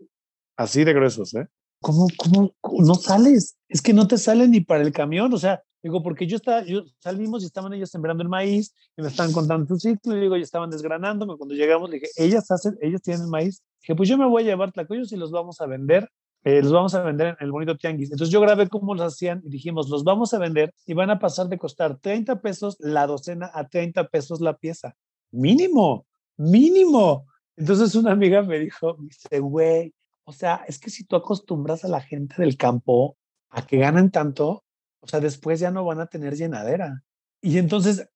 [0.56, 1.46] Así de gruesos, ¿eh?
[1.82, 3.58] ¿Cómo, cómo, no sales?
[3.68, 6.64] Es que no te salen ni para el camión, o sea, digo, porque yo estaba,
[6.64, 10.20] yo salimos y estaban ellos sembrando el maíz y me estaban contando su ciclo y
[10.22, 11.36] digo, y estaban desgranándome.
[11.36, 13.62] Cuando llegamos le dije, ellas hacen, ellos tienen maíz.
[13.82, 16.08] Dije, pues yo me voy a llevar tlacoyos y los vamos a vender
[16.44, 18.12] eh, los vamos a vender en el bonito tianguis.
[18.12, 21.18] Entonces yo grabé cómo los hacían y dijimos, los vamos a vender y van a
[21.18, 24.94] pasar de costar 30 pesos la docena a 30 pesos la pieza.
[25.32, 27.26] Mínimo mínimo.
[27.56, 29.94] Entonces una amiga me dijo, dice, güey,
[30.24, 33.16] o sea, es que si tú acostumbras a la gente del campo
[33.50, 34.64] a que ganen tanto,
[35.00, 37.02] o sea, después ya no van a tener llenadera.
[37.40, 38.08] Y entonces,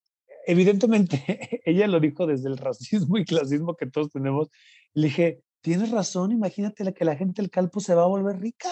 [0.46, 4.48] evidentemente, ella lo dijo desde el racismo y clasismo que todos tenemos.
[4.92, 8.70] Le dije, tienes razón, imagínate que la gente del campo se va a volver rica.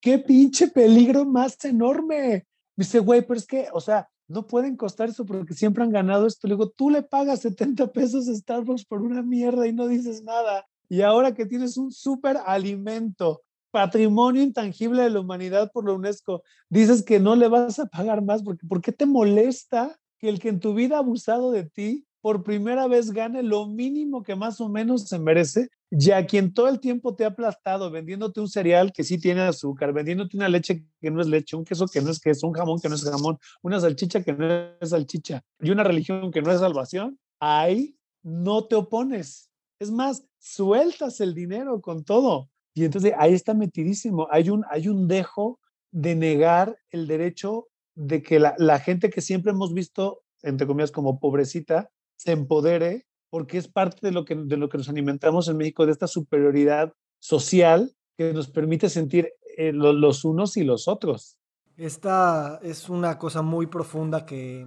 [0.00, 2.46] ¡Qué pinche peligro más enorme!
[2.76, 5.90] Me dice, güey, pero es que, o sea, no pueden costar eso porque siempre han
[5.90, 6.46] ganado esto.
[6.46, 10.22] Le digo, tú le pagas 70 pesos a Starbucks por una mierda y no dices
[10.22, 10.66] nada.
[10.88, 16.42] Y ahora que tienes un súper alimento, patrimonio intangible de la humanidad por la UNESCO,
[16.68, 20.38] dices que no le vas a pagar más porque ¿por qué te molesta que el
[20.38, 24.36] que en tu vida ha abusado de ti por primera vez gane lo mínimo que
[24.36, 28.48] más o menos se merece, ya quien todo el tiempo te ha aplastado vendiéndote un
[28.48, 32.00] cereal que sí tiene azúcar, vendiéndote una leche que no es leche, un queso que
[32.00, 34.46] no es queso, un jamón que no es jamón, una salchicha que no
[34.80, 39.50] es salchicha y una religión que no es salvación, ahí no te opones.
[39.78, 42.50] Es más, sueltas el dinero con todo.
[42.74, 44.28] Y entonces ahí está metidísimo.
[44.30, 45.58] Hay un, hay un dejo
[45.90, 50.92] de negar el derecho de que la, la gente que siempre hemos visto, entre comillas,
[50.92, 55.48] como pobrecita, se empodere, porque es parte de lo, que, de lo que nos alimentamos
[55.48, 60.86] en México, de esta superioridad social que nos permite sentir eh, los unos y los
[60.86, 61.38] otros.
[61.78, 64.66] Esta es una cosa muy profunda que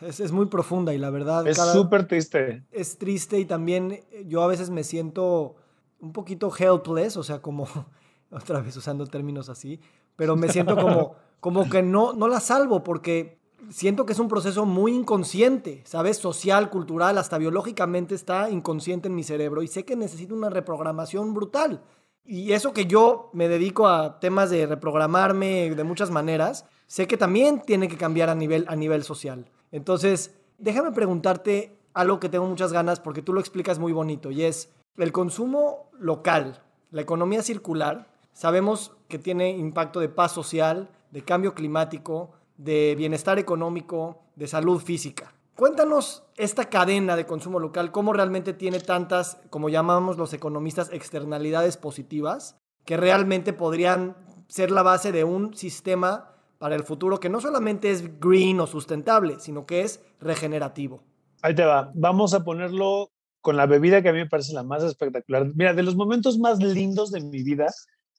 [0.00, 1.44] es, es muy profunda y la verdad...
[1.48, 2.64] Es súper triste.
[2.70, 5.56] Es triste y también eh, yo a veces me siento
[5.98, 7.66] un poquito helpless, o sea, como,
[8.30, 9.80] otra vez usando términos así,
[10.14, 14.28] pero me siento como, como que no, no la salvo porque siento que es un
[14.28, 16.18] proceso muy inconsciente, ¿sabes?
[16.18, 21.34] Social, cultural, hasta biológicamente está inconsciente en mi cerebro y sé que necesito una reprogramación
[21.34, 21.82] brutal.
[22.24, 27.16] Y eso que yo me dedico a temas de reprogramarme de muchas maneras, sé que
[27.16, 29.50] también tiene que cambiar a nivel, a nivel social.
[29.72, 34.44] Entonces, déjame preguntarte algo que tengo muchas ganas porque tú lo explicas muy bonito y
[34.44, 38.08] es el consumo local, la economía circular.
[38.32, 44.80] Sabemos que tiene impacto de paz social, de cambio climático, de bienestar económico, de salud
[44.80, 45.34] física.
[45.56, 51.76] Cuéntanos esta cadena de consumo local, cómo realmente tiene tantas, como llamamos los economistas, externalidades
[51.76, 54.16] positivas, que realmente podrían
[54.48, 58.66] ser la base de un sistema para el futuro que no solamente es green o
[58.66, 61.02] sustentable, sino que es regenerativo.
[61.42, 61.92] Ahí te va.
[61.94, 65.46] Vamos a ponerlo con la bebida que a mí me parece la más espectacular.
[65.54, 67.66] Mira, de los momentos más lindos de mi vida,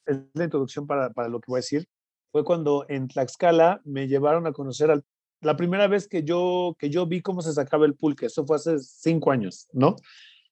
[0.06, 1.88] es la introducción para, para lo que voy a decir,
[2.36, 5.06] fue cuando en Tlaxcala me llevaron a conocer al,
[5.40, 8.26] la primera vez que yo, que yo vi cómo se sacaba el pulque.
[8.26, 9.96] Eso fue hace cinco años, ¿no?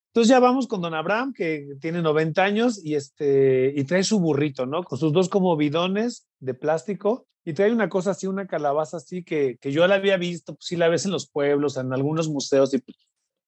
[0.07, 4.21] Entonces ya vamos con don Abraham, que tiene 90 años y, este, y trae su
[4.21, 4.85] burrito, ¿no?
[4.85, 9.25] Con sus dos como bidones de plástico y trae una cosa así, una calabaza así
[9.25, 12.29] que, que yo la había visto, pues sí la ves en los pueblos, en algunos
[12.29, 12.95] museos y pues,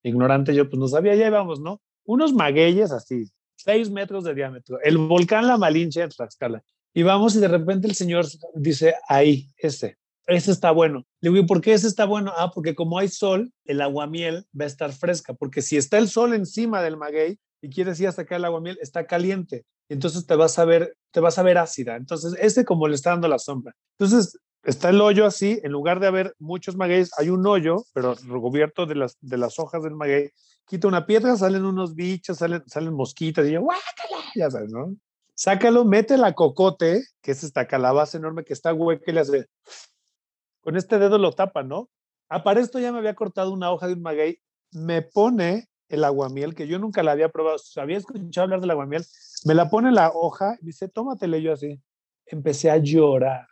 [0.03, 1.81] ignorante yo pues no sabía, ya íbamos, ¿no?
[2.03, 6.61] Unos magueyes así, seis metros de diámetro, el volcán La Malinche en Tlaxcala.
[6.97, 11.03] Y vamos y de repente el señor dice, ahí, ese, ese está bueno.
[11.19, 12.31] Le digo, ¿por qué ese está bueno?
[12.37, 16.07] Ah, porque como hay sol, el aguamiel va a estar fresca, porque si está el
[16.07, 19.65] sol encima del maguey y quieres ir hasta acá el aguamiel, está caliente.
[19.89, 21.97] Entonces te vas a ver, te vas a ver ácida.
[21.97, 23.75] Entonces, este como le está dando la sombra.
[23.99, 28.15] Entonces, está el hoyo así, en lugar de haber muchos magueyes, hay un hoyo, pero
[28.15, 30.29] recubierto de las, de las hojas del maguey.
[30.65, 33.67] Quita una piedra, salen unos bichos, salen, salen mosquitas y yo,
[34.33, 34.95] ya sabes, ¿no?
[35.35, 39.45] Sácalo, mete la cocote, que es esta calabaza enorme que está hueca y le hace,
[40.61, 41.89] con este dedo lo tapa, ¿no?
[42.29, 44.39] Ah, para esto ya me había cortado una hoja de un maguey,
[44.71, 49.05] me pone el aguamiel, que yo nunca la había probado, había escuchado hablar del aguamiel,
[49.45, 51.79] me la pone la hoja y dice, tómatele yo así.
[52.25, 53.47] Empecé a llorar.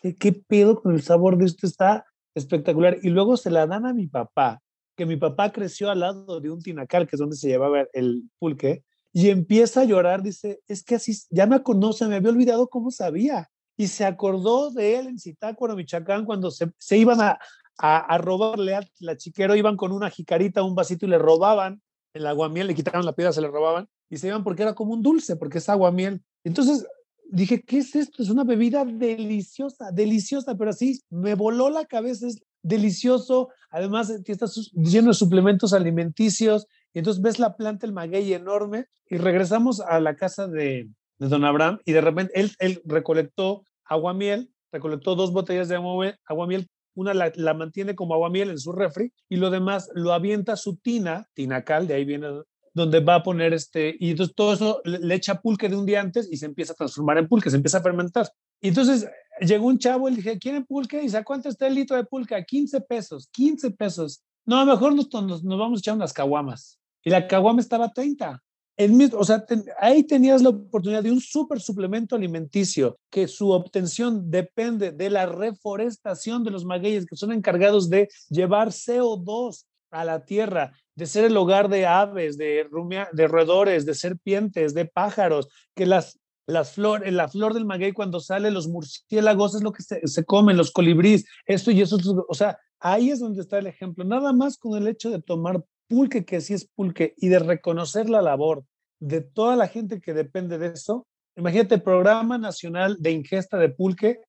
[0.00, 1.66] ¿Qué, ¿Qué pedo con el sabor de esto?
[1.66, 2.98] Está espectacular.
[3.02, 4.60] Y luego se la dan a mi papá,
[4.96, 8.30] que mi papá creció al lado de un tinacal, que es donde se llevaba el
[8.38, 12.68] pulque, y empieza a llorar, dice, es que así, ya me conoce, me había olvidado
[12.68, 13.50] cómo sabía.
[13.76, 17.38] Y se acordó de él en Zitácuaro, Michoacán, cuando se, se iban a,
[17.78, 21.82] a, robarle a la chiquero, iban con una jicarita, un vasito y le robaban
[22.14, 24.92] el aguamiel, le quitaron la piedra, se le robaban y se iban porque era como
[24.92, 26.22] un dulce, porque es aguamiel.
[26.44, 26.86] Entonces
[27.30, 28.22] dije, ¿qué es esto?
[28.22, 33.48] Es una bebida deliciosa, deliciosa, pero así me voló la cabeza, es delicioso.
[33.70, 39.16] Además, está lleno de suplementos alimenticios, y entonces ves la planta, el maguey enorme, y
[39.16, 44.50] regresamos a la casa de, de don Abraham, y de repente él, él recolectó aguamiel,
[44.70, 49.36] recolectó dos botellas de aguamiel, una la, la, mantiene como aguamiel en su refri, y
[49.36, 52.28] lo demás lo avienta a su tina, tinacal, de ahí viene
[52.74, 56.00] donde va a poner este, y entonces todo eso le, echa pulque de un día
[56.00, 58.30] antes y se empieza a transformar en pulque, se empieza a fermentar.
[58.60, 59.06] Y entonces
[59.40, 60.98] llegó un chavo y le dije, ¿quieren pulque?
[60.98, 62.42] Y dice, ¿cuánto está el litro de pulque?
[62.42, 64.22] 15 pesos, 15 pesos.
[64.46, 67.92] No, mejor nos, nos, nos vamos a echar unas caguamas y la caguama estaba a
[67.92, 68.42] 30.
[68.76, 69.44] El mismo, o sea,
[69.78, 75.26] ahí tenías la oportunidad de un super suplemento alimenticio que su obtención depende de la
[75.26, 81.24] reforestación de los magueyes que son encargados de llevar CO2 a la tierra, de ser
[81.24, 86.72] el hogar de aves, de, rumia, de roedores, de serpientes, de pájaros, que las, las
[86.72, 90.56] flor, la flor del maguey cuando sale, los murciélagos es lo que se, se comen,
[90.56, 94.02] los colibríes, esto y eso, o sea, ahí es donde está el ejemplo.
[94.04, 95.62] Nada más con el hecho de tomar
[95.92, 98.64] pulque que sí es pulque y de reconocer la labor
[98.98, 104.20] de toda la gente que depende de eso, Imagínate, Programa Nacional de Ingesta de Pulque,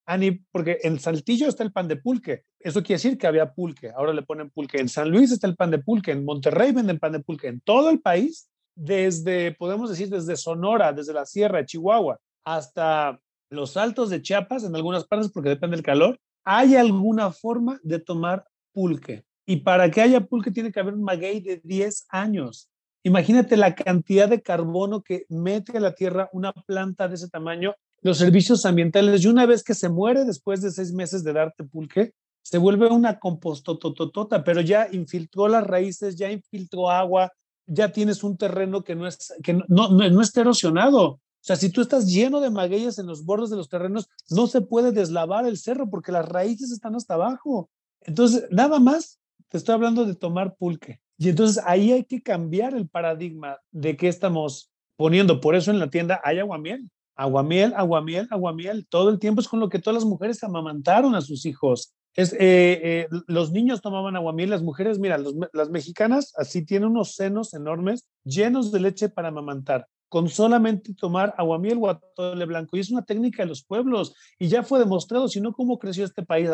[0.51, 2.43] porque en Saltillo está el pan de pulque.
[2.59, 3.91] Eso quiere decir que había pulque.
[3.93, 4.79] Ahora le ponen pulque.
[4.79, 6.11] En San Luis está el pan de pulque.
[6.11, 7.49] En Monterrey venden pan de pulque.
[7.49, 13.19] En todo el país, desde, podemos decir, desde Sonora, desde la Sierra de Chihuahua hasta
[13.49, 17.99] los altos de Chiapas, en algunas partes, porque depende del calor, hay alguna forma de
[17.99, 19.25] tomar pulque.
[19.45, 22.69] Y para que haya pulque tiene que haber un maguey de 10 años.
[23.03, 27.75] Imagínate la cantidad de carbono que mete a la tierra una planta de ese tamaño,
[28.01, 31.65] los servicios ambientales, y una vez que se muere después de seis meses de darte
[31.65, 37.31] pulque, se vuelve una compostototota, pero ya infiltró las raíces, ya infiltró agua,
[37.65, 41.03] ya tienes un terreno que no es, que no, no, no está erosionado.
[41.03, 44.47] O sea, si tú estás lleno de magueyes en los bordes de los terrenos, no
[44.47, 47.69] se puede deslavar el cerro porque las raíces están hasta abajo.
[48.01, 49.19] Entonces, nada más
[49.53, 50.99] te estoy hablando de tomar pulque.
[51.15, 55.41] Y entonces ahí hay que cambiar el paradigma de qué estamos poniendo.
[55.41, 56.89] Por eso en la tienda hay aguamiel.
[57.15, 58.87] Aguamiel, aguamiel, aguamiel.
[58.87, 61.93] Todo el tiempo es con lo que todas las mujeres amamantaron a sus hijos.
[62.15, 65.19] Es, eh, eh, los niños tomaban aguamiel, las mujeres, mira,
[65.53, 71.33] las mexicanas así tienen unos senos enormes llenos de leche para amamantar con solamente tomar
[71.39, 72.77] aguamiel o atole blanco.
[72.77, 74.13] Y es una técnica de los pueblos.
[74.37, 76.51] Y ya fue demostrado, si no, cómo creció este país,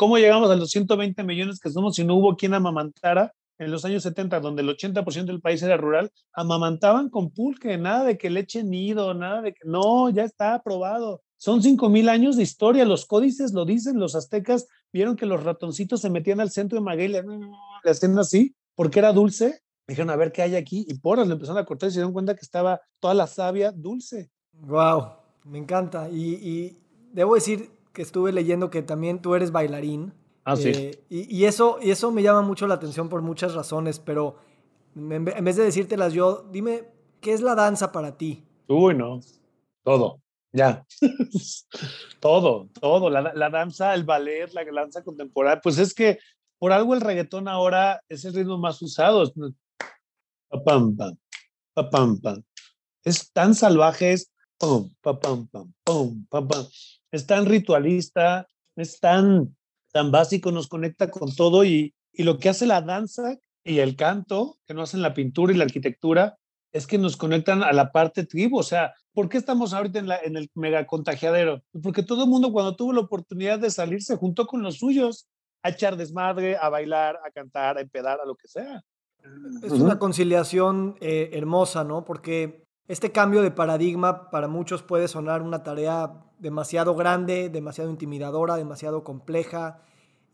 [0.00, 3.84] cómo llegamos a los 120 millones que somos si no hubo quien amamantara en los
[3.84, 8.30] años 70, donde el 80% del país era rural, amamantaban con pulque, nada de que
[8.30, 11.22] leche nido, nada de que, no, ya está aprobado.
[11.36, 16.00] Son 5.000 años de historia, los códices lo dicen, los aztecas vieron que los ratoncitos
[16.00, 17.22] se metían al centro de Maguey, le,
[17.84, 21.60] hacían así, porque era dulce, dijeron, a ver qué hay aquí, y porras, le empezaron
[21.60, 24.30] a cortar y se dieron cuenta que estaba toda la savia dulce.
[24.52, 25.12] Wow,
[25.44, 26.08] me encanta.
[26.10, 26.76] Y,
[27.12, 30.12] debo decir que estuve leyendo que también tú eres bailarín.
[30.44, 30.72] Ah, sí.
[30.74, 34.36] Eh, y, eso, y eso me llama mucho la atención por muchas razones, pero
[34.94, 36.84] en vez de decírtelas yo, dime,
[37.20, 38.44] ¿qué es la danza para ti?
[38.66, 39.20] Uy, no,
[39.82, 40.20] todo,
[40.52, 40.84] ya.
[42.20, 43.10] todo, todo.
[43.10, 46.18] La, la, danza, el ballet, la danza contemporánea, pues es que
[46.58, 49.24] por algo el reggaetón ahora es el ritmo más usado.
[50.50, 51.18] Pam, pam,
[51.74, 52.42] pam, pam.
[53.04, 55.48] Es tan salvaje, es pum, pam, pam,
[55.84, 56.66] pum, pam, pam.
[57.10, 59.56] Es tan ritualista, es tan,
[59.92, 63.96] tan básico, nos conecta con todo y, y lo que hace la danza y el
[63.96, 66.38] canto, que no hacen la pintura y la arquitectura,
[66.72, 68.58] es que nos conectan a la parte tribu.
[68.58, 71.62] O sea, ¿por qué estamos ahorita en, la, en el mega contagiadero?
[71.70, 74.78] Pues porque todo el mundo cuando tuvo la oportunidad de salir se juntó con los
[74.78, 75.28] suyos
[75.62, 78.82] a echar desmadre, a bailar, a cantar, a empedar, a lo que sea.
[79.62, 82.04] Es una conciliación eh, hermosa, ¿no?
[82.04, 88.56] Porque este cambio de paradigma para muchos puede sonar una tarea demasiado grande, demasiado intimidadora,
[88.56, 89.80] demasiado compleja,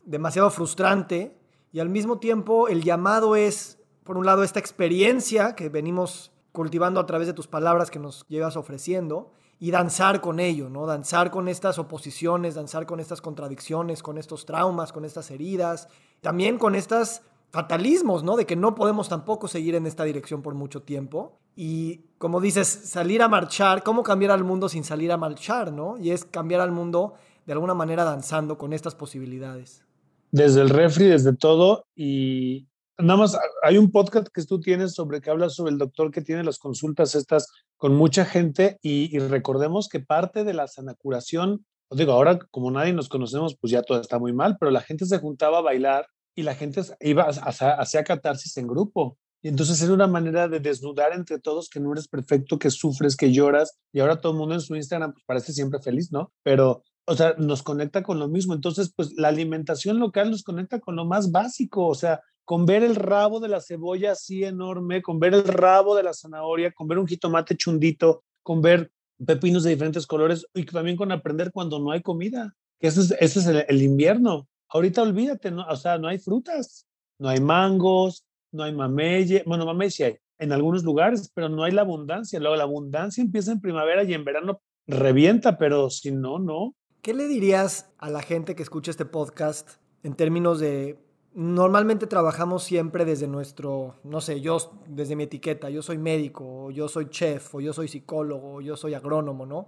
[0.05, 1.37] demasiado frustrante.
[1.71, 6.99] Y al mismo tiempo el llamado es, por un lado, esta experiencia que venimos cultivando
[6.99, 10.85] a través de tus palabras que nos llevas ofreciendo y danzar con ello, ¿no?
[10.85, 15.89] Danzar con estas oposiciones, danzar con estas contradicciones, con estos traumas, con estas heridas,
[16.21, 18.35] también con estas fatalismos, ¿no?
[18.35, 21.39] De que no podemos tampoco seguir en esta dirección por mucho tiempo.
[21.55, 25.97] Y como dices, salir a marchar, ¿cómo cambiar al mundo sin salir a marchar, ¿no?
[25.97, 27.13] Y es cambiar al mundo
[27.45, 29.83] de alguna manera danzando con estas posibilidades.
[30.31, 31.85] Desde el refri, desde todo.
[31.95, 36.11] Y nada más, hay un podcast que tú tienes sobre que hablas sobre el doctor
[36.11, 41.65] que tiene las consultas estas con mucha gente y, recordemos que parte de la sanacuración,
[41.91, 45.05] digo, ahora como nadie nos conocemos, pues ya todo está muy mal, pero la gente
[45.05, 49.17] se juntaba a bailar y la gente iba hacia catarsis en grupo.
[49.41, 53.15] Y entonces era una manera de desnudar entre todos que no eres perfecto, que sufres,
[53.15, 53.77] que lloras.
[53.93, 56.33] Y ahora todo el mundo en su Instagram pues, parece siempre feliz, ¿no?
[56.41, 58.55] Pero, o sea, nos conecta con lo mismo.
[58.55, 61.85] Entonces, pues la alimentación local nos conecta con lo más básico.
[61.85, 65.95] O sea, con ver el rabo de la cebolla así enorme, con ver el rabo
[65.95, 68.91] de la zanahoria, con ver un jitomate chundito, con ver
[69.23, 72.55] pepinos de diferentes colores y también con aprender cuando no hay comida.
[72.79, 74.47] Que ese es, ese es el, el invierno.
[74.75, 75.65] Ahorita olvídate, ¿no?
[75.65, 76.85] o sea, no hay frutas,
[77.17, 81.63] no hay mangos, no hay mameye, bueno, mamey sí hay en algunos lugares, pero no
[81.63, 82.41] hay la abundancia.
[82.41, 86.75] Luego la abundancia empieza en primavera y en verano revienta, pero si no, no.
[87.01, 90.99] ¿Qué le dirías a la gente que escucha este podcast en términos de
[91.33, 94.57] normalmente trabajamos siempre desde nuestro, no sé, yo
[94.87, 98.61] desde mi etiqueta, yo soy médico, o yo soy chef, o yo soy psicólogo, o
[98.61, 99.67] yo soy agrónomo, ¿no?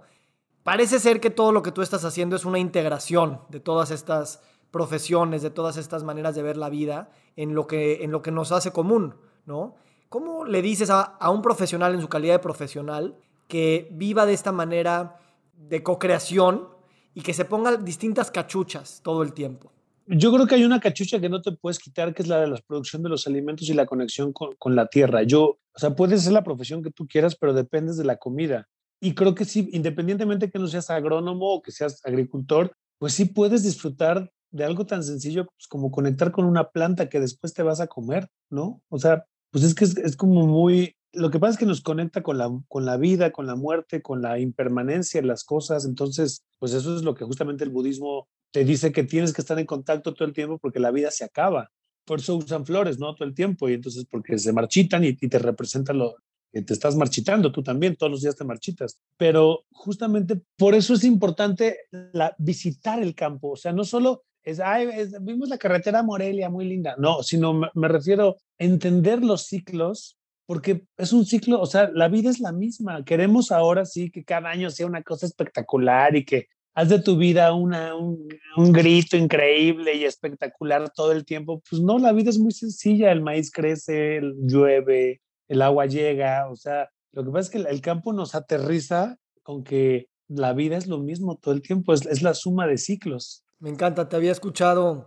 [0.62, 4.42] Parece ser que todo lo que tú estás haciendo es una integración de todas estas
[4.70, 8.30] profesiones, de todas estas maneras de ver la vida en lo que, en lo que
[8.30, 9.14] nos hace común,
[9.46, 9.76] ¿no?
[10.08, 13.16] ¿Cómo le dices a, a un profesional en su calidad de profesional
[13.46, 15.20] que viva de esta manera
[15.56, 16.68] de co-creación
[17.14, 19.72] y que se ponga distintas cachuchas todo el tiempo?
[20.06, 22.46] Yo creo que hay una cachucha que no te puedes quitar, que es la de
[22.46, 25.22] la producción de los alimentos y la conexión con, con, la tierra.
[25.22, 28.68] Yo, o sea, puede ser la profesión que tú quieras, pero dependes de la comida.
[29.00, 33.26] Y creo que sí, independientemente que no seas agrónomo o que seas agricultor, pues sí
[33.26, 37.62] puedes disfrutar de algo tan sencillo pues, como conectar con una planta que después te
[37.62, 38.82] vas a comer, ¿no?
[38.88, 40.94] O sea, pues es que es, es, como muy...
[41.12, 44.02] Lo que pasa es que nos conecta con la, con la vida, con la muerte,
[44.02, 45.84] con la impermanencia las cosas.
[45.84, 49.58] Entonces, pues eso es lo que justamente el budismo te dice que tienes que estar
[49.58, 51.70] en contacto todo el tiempo porque la vida se acaba.
[52.04, 53.14] Por eso usan flores, ¿no?
[53.14, 53.68] Todo el tiempo.
[53.68, 56.16] Y entonces, porque se marchitan y, y te representan lo,
[56.52, 58.98] que te estás marchitando, tú también, todos los días te marchitas.
[59.16, 61.78] Pero justamente por eso es importante
[62.12, 63.50] la, visitar el campo.
[63.50, 64.88] O sea, no solo es, ay,
[65.20, 66.94] vimos la carretera Morelia, muy linda.
[66.98, 71.90] No, sino me, me refiero a entender los ciclos porque es un ciclo, o sea,
[71.92, 73.04] la vida es la misma.
[73.04, 77.18] Queremos ahora sí que cada año sea una cosa espectacular y que haz de tu
[77.18, 78.26] vida una, un,
[78.56, 81.62] un, grito increíble y espectacular todo el tiempo.
[81.68, 86.56] Pues no, la vida es muy sencilla, el maíz crece, llueve, el agua llega, o
[86.56, 90.86] sea, lo que pasa es que el campo nos aterriza con que la vida es
[90.86, 93.44] lo mismo todo el tiempo, es, es la suma de ciclos.
[93.60, 95.06] Me encanta, te había escuchado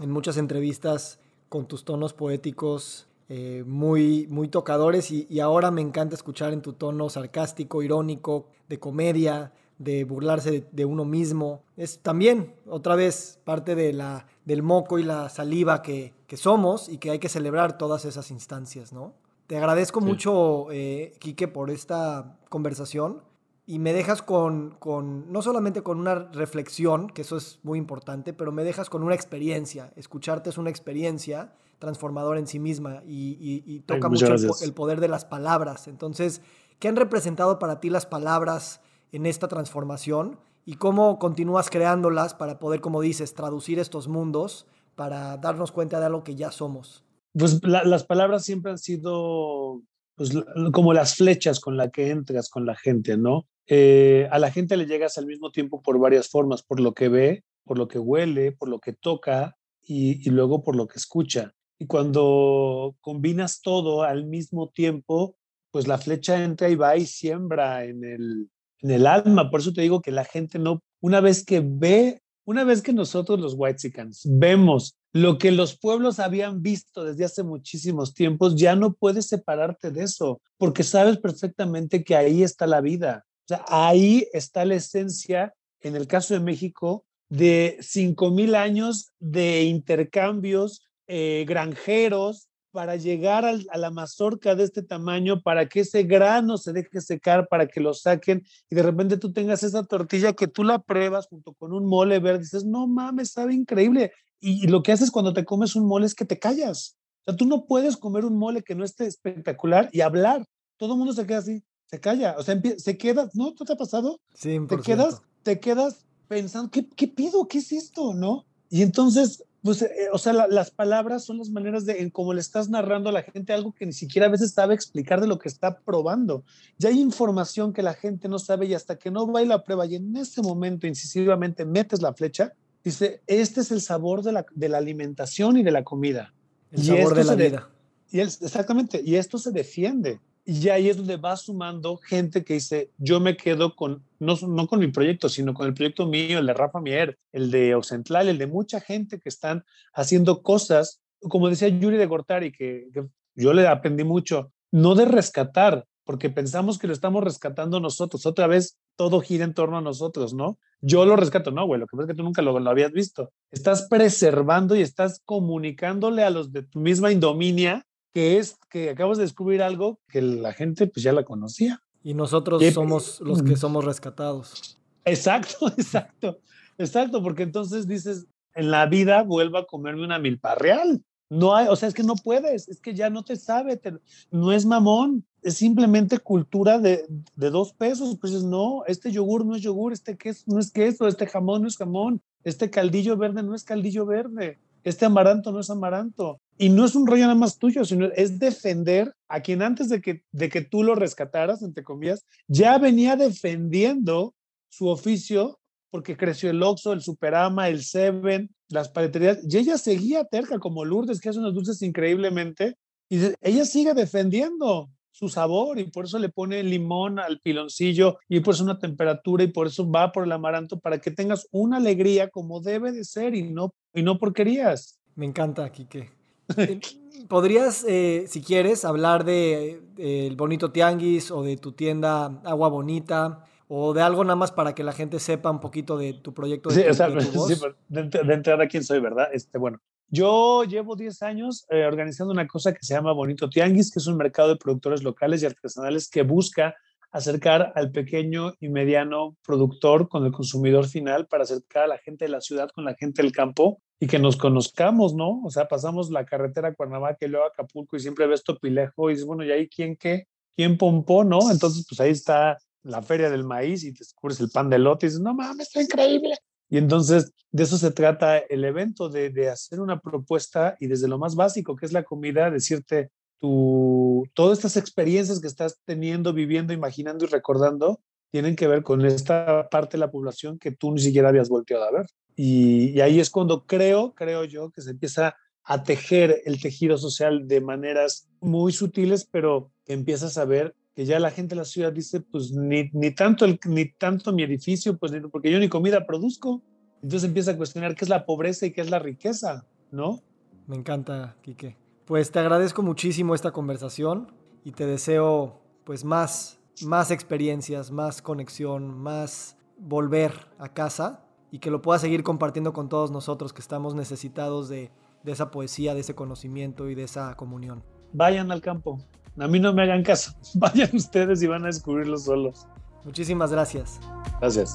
[0.00, 5.82] en muchas entrevistas con tus tonos poéticos eh, muy, muy tocadores y, y, ahora me
[5.82, 11.62] encanta escuchar en tu tono sarcástico, irónico, de comedia, de burlarse de, de, uno mismo.
[11.76, 16.88] Es también, otra vez, parte de la, del moco y la saliva que, que somos
[16.88, 19.14] y que hay que celebrar todas esas instancias, ¿no?
[19.46, 20.06] Te agradezco sí.
[20.06, 23.22] mucho, eh, Quique, por esta conversación
[23.66, 28.32] y me dejas con, con, no solamente con una reflexión, que eso es muy importante,
[28.32, 29.92] pero me dejas con una experiencia.
[29.96, 34.50] Escucharte es una experiencia transformadora en sí misma y, y, y toca Ay, mucho el,
[34.62, 35.88] el poder de las palabras.
[35.88, 36.42] Entonces,
[36.78, 38.80] ¿qué han representado para ti las palabras?
[39.12, 45.36] en esta transformación y cómo continúas creándolas para poder, como dices, traducir estos mundos para
[45.36, 47.04] darnos cuenta de algo que ya somos.
[47.34, 49.82] Pues la, las palabras siempre han sido
[50.30, 53.48] pues, como las flechas con las que entras con la gente, ¿no?
[53.66, 57.08] Eh, a la gente le llegas al mismo tiempo por varias formas, por lo que
[57.08, 60.98] ve, por lo que huele, por lo que toca y, y luego por lo que
[60.98, 61.52] escucha.
[61.78, 65.36] Y cuando combinas todo al mismo tiempo,
[65.72, 68.50] pues la flecha entra y va y siembra en el,
[68.80, 69.50] en el alma.
[69.50, 72.92] Por eso te digo que la gente no, una vez que ve, una vez que
[72.92, 78.74] nosotros los Whitesicans vemos lo que los pueblos habían visto desde hace muchísimos tiempos, ya
[78.74, 83.26] no puedes separarte de eso, porque sabes perfectamente que ahí está la vida.
[83.44, 89.64] O sea, ahí está la esencia, en el caso de México, de 5.000 años de
[89.64, 96.02] intercambios eh, granjeros, para llegar al, a la mazorca de este tamaño, para que ese
[96.02, 100.32] grano se deje secar, para que lo saquen y de repente tú tengas esa tortilla
[100.32, 104.12] que tú la pruebas junto con un mole verde, dices, no mames, sabe increíble.
[104.40, 106.96] Y, y lo que haces cuando te comes un mole es que te callas.
[107.20, 110.44] O sea, tú no puedes comer un mole que no esté espectacular y hablar.
[110.76, 112.34] Todo el mundo se queda así, se calla.
[112.38, 113.52] O sea, se queda, ¿no?
[113.52, 114.20] ¿Tú te ha pasado?
[114.34, 117.46] Sí, te quedas, te quedas pensando, ¿qué, ¿qué pido?
[117.46, 118.14] ¿Qué es esto?
[118.14, 118.46] ¿No?
[118.70, 122.34] Y entonces pues, eh, o sea, la, las palabras son las maneras de, en cómo
[122.34, 125.28] le estás narrando a la gente algo que ni siquiera a veces sabe explicar de
[125.28, 126.44] lo que está probando.
[126.78, 129.62] Ya hay información que la gente no sabe y hasta que no va y la
[129.62, 134.32] prueba y en ese momento incisivamente metes la flecha, dice, este es el sabor de
[134.32, 136.34] la, de la alimentación y de la comida.
[136.72, 137.70] El y sabor de la vida.
[138.10, 140.20] De, y él, exactamente, y esto se defiende.
[140.44, 144.66] Y ahí es donde va sumando gente que dice, yo me quedo con, no, no
[144.66, 148.28] con mi proyecto, sino con el proyecto mío, el de Rafa Mier, el de Ocentlal,
[148.28, 149.64] el de mucha gente que están
[149.94, 155.04] haciendo cosas, como decía Yuri de Gortari, que, que yo le aprendí mucho, no de
[155.04, 158.26] rescatar, porque pensamos que lo estamos rescatando nosotros.
[158.26, 160.58] Otra vez todo gira en torno a nosotros, ¿no?
[160.80, 162.90] Yo lo rescato, no, güey, lo que pasa es que tú nunca lo, lo, habías
[162.90, 163.30] visto.
[163.52, 169.18] Estás preservando y estás comunicándole a los de tu misma indominia que es que acabas
[169.18, 171.82] de descubrir algo que la gente pues ya la conocía.
[172.02, 174.78] Y nosotros somos los que somos rescatados.
[175.04, 176.38] Exacto, exacto,
[176.78, 181.02] exacto, porque entonces dices, en la vida vuelvo a comerme una milpa real.
[181.30, 183.94] No hay, o sea, es que no puedes, es que ya no te sabe, te,
[184.30, 187.06] no es mamón, es simplemente cultura de,
[187.36, 188.18] de dos pesos.
[188.20, 191.68] Pues no, este yogur no es yogur, este queso no es queso, este jamón no
[191.68, 196.38] es jamón, este caldillo verde no es caldillo verde, este amaranto no es amaranto.
[196.62, 200.00] Y no es un rollo nada más tuyo, sino es defender a quien antes de
[200.00, 204.36] que, de que tú lo rescataras, entre comillas, ya venía defendiendo
[204.68, 205.58] su oficio
[205.90, 210.84] porque creció el Oxxo, el Superama, el Seven, las paleterías, y ella seguía terca como
[210.84, 212.76] Lourdes, que hace unos dulces increíblemente,
[213.10, 218.38] y ella sigue defendiendo su sabor y por eso le pone limón al piloncillo y
[218.38, 221.78] por eso una temperatura y por eso va por el amaranto para que tengas una
[221.78, 225.00] alegría como debe de ser y no, y no porquerías.
[225.16, 226.21] Me encanta, Quique.
[226.56, 226.80] Eh,
[227.28, 233.44] ¿Podrías, eh, si quieres, hablar de el bonito tianguis o de tu tienda Agua Bonita?
[233.74, 236.68] o de algo nada más para que la gente sepa un poquito de tu proyecto.
[236.68, 237.08] De sí, o sea,
[237.48, 237.54] sí,
[237.88, 239.30] de, de, entrada quién soy, ¿verdad?
[239.32, 243.90] Este, bueno, yo llevo 10 años eh, organizando una cosa que se llama Bonito Tianguis,
[243.90, 246.74] que es un mercado de productores locales y artesanales que busca
[247.12, 252.26] acercar al pequeño y mediano productor con el consumidor final para acercar a la gente
[252.26, 255.40] de la ciudad con la gente del campo y que nos conozcamos, ¿no?
[255.44, 259.08] O sea, pasamos la carretera a Cuernavaca y luego a Acapulco y siempre ves Topilejo
[259.08, 260.26] y dices, bueno, ¿y ahí quién qué?
[260.56, 261.52] ¿Quién pompó, no?
[261.52, 265.06] Entonces, pues ahí está la feria del maíz y te descubres el pan de lote
[265.06, 266.34] y dices, no mames, está increíble.
[266.68, 271.06] Y entonces de eso se trata el evento, de, de, hacer una propuesta y desde
[271.06, 276.32] lo más básico, que es la comida, decirte tu, todas estas experiencias que estás teniendo,
[276.32, 278.00] viviendo, imaginando y recordando,
[278.32, 281.84] tienen que ver con esta parte de la población que tú ni siquiera habías volteado
[281.84, 282.06] a ver.
[282.34, 286.96] Y, y ahí es cuando creo, creo yo, que se empieza a tejer el tejido
[286.96, 291.60] social de maneras muy sutiles, pero que empiezas a ver que ya la gente de
[291.60, 295.58] la ciudad dice, pues ni, ni, tanto, el, ni tanto mi edificio, pues porque yo
[295.58, 296.62] ni comida produzco.
[297.02, 300.22] Entonces empieza a cuestionar qué es la pobreza y qué es la riqueza, ¿no?
[300.66, 301.76] Me encanta, Quique.
[302.06, 304.32] Pues te agradezco muchísimo esta conversación
[304.64, 311.70] y te deseo pues más, más experiencias, más conexión, más volver a casa y que
[311.70, 314.90] lo puedas seguir compartiendo con todos nosotros que estamos necesitados de,
[315.22, 317.84] de esa poesía, de ese conocimiento y de esa comunión.
[318.12, 318.98] Vayan al campo,
[319.38, 320.32] a mí no me hagan caso.
[320.54, 322.66] Vayan ustedes y van a descubrirlo solos.
[323.04, 324.00] Muchísimas gracias.
[324.40, 324.74] Gracias.